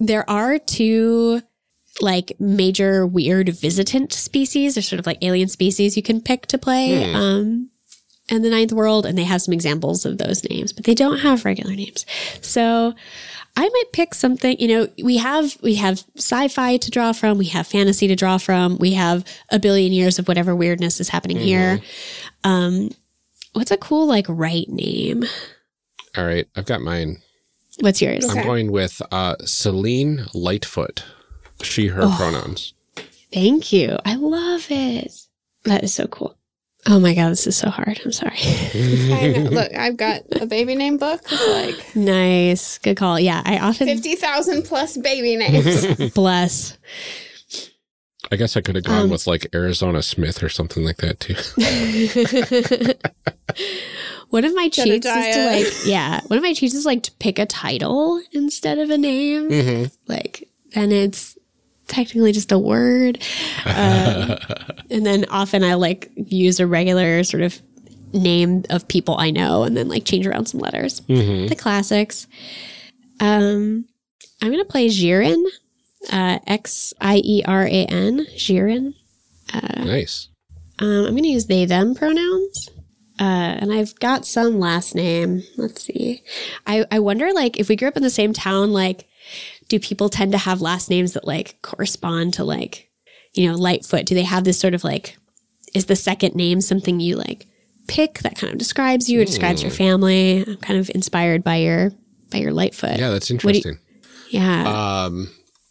[0.00, 1.42] there are two
[2.00, 6.58] like major weird visitant species, or sort of like alien species you can pick to
[6.58, 7.12] play.
[7.12, 7.68] Um,
[8.28, 11.18] in the ninth world, and they have some examples of those names, but they don't
[11.18, 12.06] have regular names.
[12.40, 12.94] So
[13.56, 17.46] I might pick something, you know, we have we have sci-fi to draw from, we
[17.48, 21.36] have fantasy to draw from, we have a billion years of whatever weirdness is happening
[21.38, 21.80] here.
[22.44, 22.90] Um
[23.52, 25.24] what's a cool like right name?
[26.16, 27.18] All right, I've got mine.
[27.80, 28.24] What's yours?
[28.28, 31.04] I'm going with uh, Celine Lightfoot.
[31.62, 32.14] She, her Oh.
[32.18, 32.74] pronouns.
[33.32, 33.96] Thank you.
[34.04, 35.10] I love it.
[35.64, 36.36] That is so cool.
[36.86, 38.00] Oh my god, this is so hard.
[38.04, 38.36] I'm sorry.
[39.50, 42.78] Look, I've got a baby name book with like nice.
[42.78, 43.20] Good call.
[43.20, 46.12] Yeah, I often 50,000 plus baby names.
[46.14, 46.76] bless.
[48.30, 51.20] I guess I could have gone Um, with like Arizona Smith or something like that
[51.20, 51.34] too.
[54.30, 57.12] One of my cheats is to like, yeah, one of my cheats is like to
[57.12, 59.50] pick a title instead of a name.
[59.50, 59.84] Mm-hmm.
[60.10, 61.36] Like, then it's
[61.92, 63.22] technically just a word.
[63.64, 64.36] Um,
[64.90, 67.60] and then often I like use a regular sort of
[68.12, 71.02] name of people I know and then like change around some letters.
[71.48, 72.26] The classics.
[73.20, 73.86] Um,
[74.40, 75.42] I'm going to play Xieran,
[76.10, 78.94] uh, X I E R A N, Xieran.
[79.84, 80.28] nice.
[80.78, 82.68] Um, I'm going to use they, them pronouns.
[83.20, 85.42] Uh, and I've got some last name.
[85.56, 86.24] Let's see.
[86.66, 89.06] I, I wonder, like, if we grew up in the same town, like,
[89.72, 92.90] do people tend to have last names that, like, correspond to, like,
[93.32, 94.04] you know, Lightfoot?
[94.04, 95.16] Do they have this sort of, like,
[95.74, 97.46] is the second name something you, like,
[97.88, 100.44] pick that kind of describes you or describes your family?
[100.46, 101.90] I'm kind of inspired by your,
[102.30, 102.98] by your Lightfoot.
[102.98, 103.78] Yeah, that's do you- interesting.
[104.28, 105.04] Yeah.
[105.06, 105.30] um,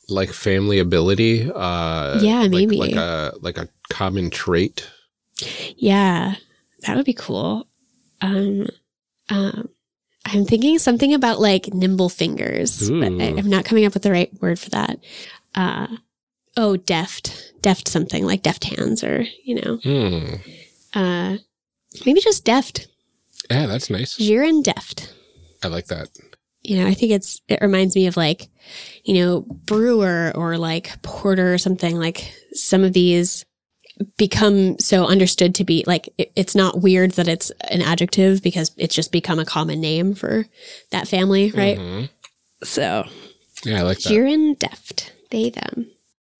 [0.10, 1.49] like family ability.
[1.54, 2.78] Uh, Yeah, like- maybe.
[2.78, 4.89] like a like a common trait.
[5.78, 6.36] Yeah,
[6.86, 7.68] that would be cool.
[8.22, 8.68] Um,
[9.30, 9.70] um,
[10.26, 14.11] I'm thinking something about like nimble fingers, but I, I'm not coming up with the
[14.11, 14.99] right word for that.
[15.55, 15.88] Uh,
[16.57, 20.36] oh, deft, deft something like deft hands or, you know, Hmm.
[20.93, 21.38] uh,
[22.05, 22.88] maybe just deft.
[23.49, 24.15] Yeah, that's nice.
[24.17, 25.13] Xieran deft.
[25.63, 26.09] I like that.
[26.61, 28.47] You know, I think it's, it reminds me of like,
[29.03, 33.43] you know, brewer or like porter or something like some of these
[34.18, 38.72] become so understood to be like, it, it's not weird that it's an adjective because
[38.78, 40.45] it's just become a common name for
[40.91, 41.78] that family, right?
[41.78, 42.10] Mhm.
[42.64, 43.06] So
[43.64, 44.10] Yeah, I like that.
[44.10, 45.14] Xieran deft.
[45.30, 45.88] They, them.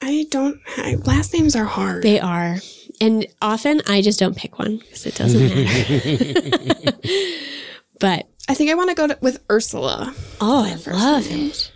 [0.02, 0.60] I don't.
[0.78, 2.04] I, last names are hard.
[2.04, 2.58] They are.
[3.00, 6.98] And often I just don't pick one because it doesn't matter.
[8.00, 10.14] but I think I want to go to, with Ursula.
[10.42, 11.72] oh, I love it.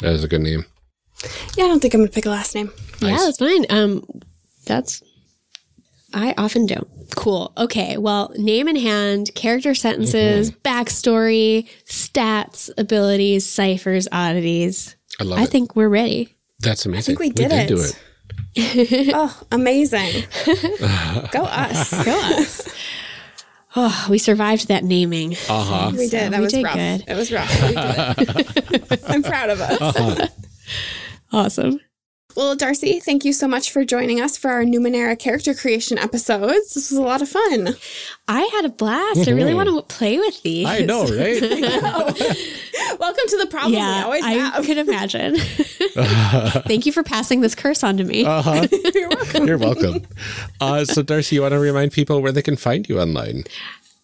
[0.00, 0.64] That is a good name.
[1.56, 2.70] Yeah, I don't think I'm going to pick a last name.
[3.00, 3.64] Yeah, that's fine.
[3.70, 4.04] Um,
[4.66, 5.02] that's
[6.16, 6.88] I often don't.
[7.14, 7.52] Cool.
[7.58, 7.98] Okay.
[7.98, 14.96] Well, name in hand, character sentences, backstory, stats, abilities, ciphers, oddities.
[15.20, 15.50] I love I it.
[15.50, 16.34] think we're ready.
[16.60, 17.16] that's amazing.
[17.16, 17.68] I think we did it.
[17.68, 19.10] do it.
[19.14, 20.24] oh, amazing.
[21.32, 22.04] go us.
[22.04, 22.68] Go us.
[23.76, 25.34] Oh, we survived that naming.
[25.50, 25.90] Uh huh.
[25.92, 26.10] We did.
[26.10, 26.74] So that we was did rough.
[26.74, 27.04] good.
[27.06, 27.62] It was rough.
[27.62, 29.04] We did it.
[29.08, 29.78] I'm proud of us.
[29.82, 30.26] Uh-huh.
[31.32, 31.78] Awesome.
[32.36, 36.74] Well, Darcy, thank you so much for joining us for our Numenera character creation episodes.
[36.74, 37.74] This was a lot of fun.
[38.28, 39.26] I had a blast.
[39.26, 40.66] I really want to play with these.
[40.66, 41.40] I know, right?
[43.00, 44.66] Welcome to the problem we Yeah, always I have.
[44.66, 45.36] could imagine.
[46.66, 48.24] Thank you for passing this curse on to me.
[48.26, 48.66] Uh-huh.
[48.94, 49.46] You're welcome.
[49.46, 50.02] You're welcome.
[50.60, 53.44] Uh, so, Darcy, you want to remind people where they can find you online?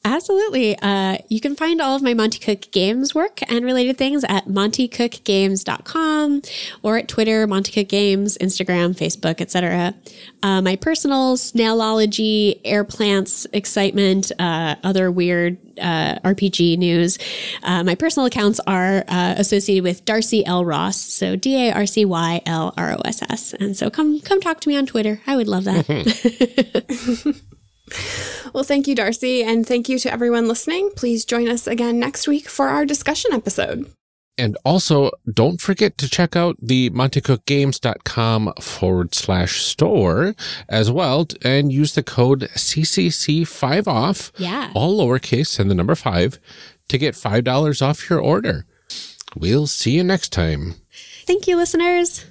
[0.05, 0.77] Absolutely.
[0.81, 4.47] Uh, you can find all of my Monte Cook Games work and related things at
[4.47, 6.43] montecookgames.com
[6.83, 9.95] or at Twitter, Monte Cook Games, Instagram, Facebook, etc.
[10.43, 17.19] Uh, my personal snailology, air plants, excitement, uh, other weird uh, RPG news.
[17.63, 20.65] Uh, my personal accounts are uh, associated with Darcy L.
[20.65, 23.55] Ross, so D A R C Y L R O S S.
[23.55, 25.21] And so come come talk to me on Twitter.
[25.29, 25.87] I would love that.
[28.53, 30.91] Well, thank you, Darcy, and thank you to everyone listening.
[30.97, 33.91] Please join us again next week for our discussion episode.
[34.39, 40.35] And also, don't forget to check out the montecookgames.com forward slash store
[40.69, 44.71] as well and use the code CCC5 off, Yeah.
[44.75, 46.39] all lowercase and the number five,
[46.89, 48.65] to get $5 off your order.
[49.37, 50.75] We'll see you next time.
[51.27, 52.25] Thank you, listeners.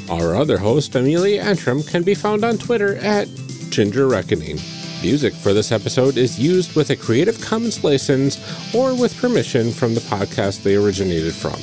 [0.09, 3.29] Our other host, Amelia Antrim, can be found on Twitter at
[3.71, 4.59] Ginger Reckoning.
[5.03, 8.39] Music for this episode is used with a Creative Commons license
[8.75, 11.57] or with permission from the podcast they originated from.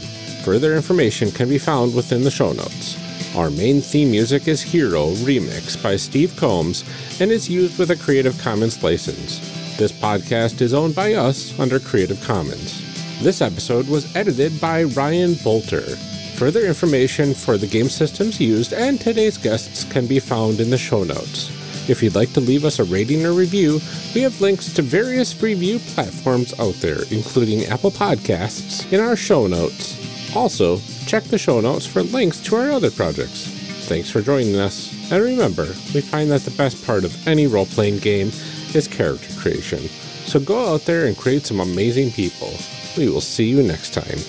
[0.44, 2.98] Further information can be found within the show notes.
[3.36, 6.84] Our main theme music is Hero Remix by Steve Combs
[7.20, 9.40] and is used with a Creative Commons license.
[9.78, 12.83] This podcast is owned by us under Creative Commons.
[13.24, 15.96] This episode was edited by Ryan Boelter.
[16.36, 20.78] Further information for the game systems used and today's guests can be found in the
[20.78, 21.50] show notes.
[21.90, 23.80] If you'd like to leave us a rating or review,
[24.14, 29.48] we have links to various review platforms out there, including Apple Podcasts, in our show
[29.48, 30.36] notes.
[30.36, 33.48] Also, check the show notes for links to our other projects.
[33.88, 37.68] Thanks for joining us, and remember, we find that the best part of any role
[37.68, 38.34] playing game
[38.76, 39.80] is character creation.
[40.26, 42.54] So go out there and create some amazing people.
[42.96, 44.20] We will see you next time.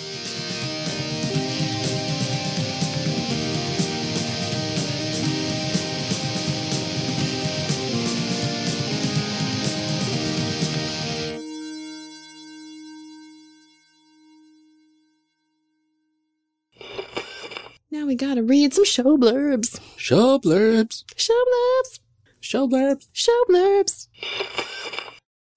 [17.91, 19.79] Now we gotta read some show blurbs.
[19.97, 21.05] Show blurbs.
[21.17, 22.01] Show blurbs.
[22.41, 23.09] Show blurbs.
[23.13, 24.09] Show blurbs.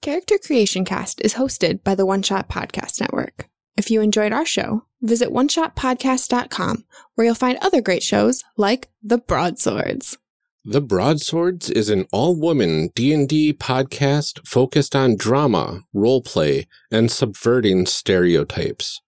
[0.07, 3.49] Character Creation Cast is hosted by the One Shot Podcast Network.
[3.75, 6.85] If you enjoyed our show, visit oneshotpodcast.com
[7.15, 10.17] where you'll find other great shows like The Broadswords.
[10.63, 19.01] The Broadswords is an all-woman D&D podcast focused on drama, roleplay, and subverting stereotypes.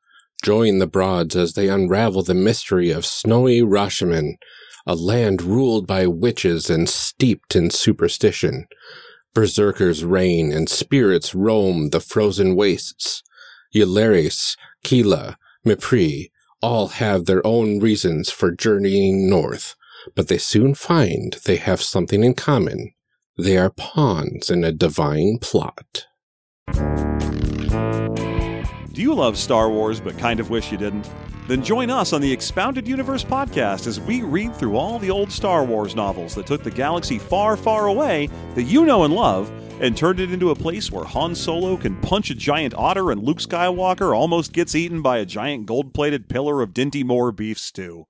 [0.43, 4.33] Join the Broads as they unravel the mystery of snowy Rashomon,
[4.85, 8.67] a land ruled by witches and steeped in superstition.
[9.33, 13.23] Berserkers reign and spirits roam the frozen wastes.
[13.73, 19.75] Ylaris, Kila, Mipri all have their own reasons for journeying north,
[20.15, 22.93] but they soon find they have something in common.
[23.37, 26.07] They are pawns in a divine plot.
[28.99, 31.09] Do you love Star Wars but kind of wish you didn't?
[31.47, 35.31] Then join us on the Expounded Universe podcast as we read through all the old
[35.31, 39.49] Star Wars novels that took the galaxy far, far away that you know and love
[39.79, 43.23] and turned it into a place where Han Solo can punch a giant otter and
[43.23, 47.57] Luke Skywalker almost gets eaten by a giant gold plated pillar of Dinty Moore beef
[47.57, 48.05] stew.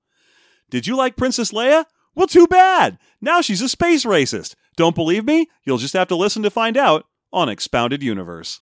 [0.70, 1.84] Did you like Princess Leia?
[2.16, 2.98] Well, too bad!
[3.20, 4.56] Now she's a space racist.
[4.74, 5.46] Don't believe me?
[5.62, 8.58] You'll just have to listen to find out on Expounded Universe.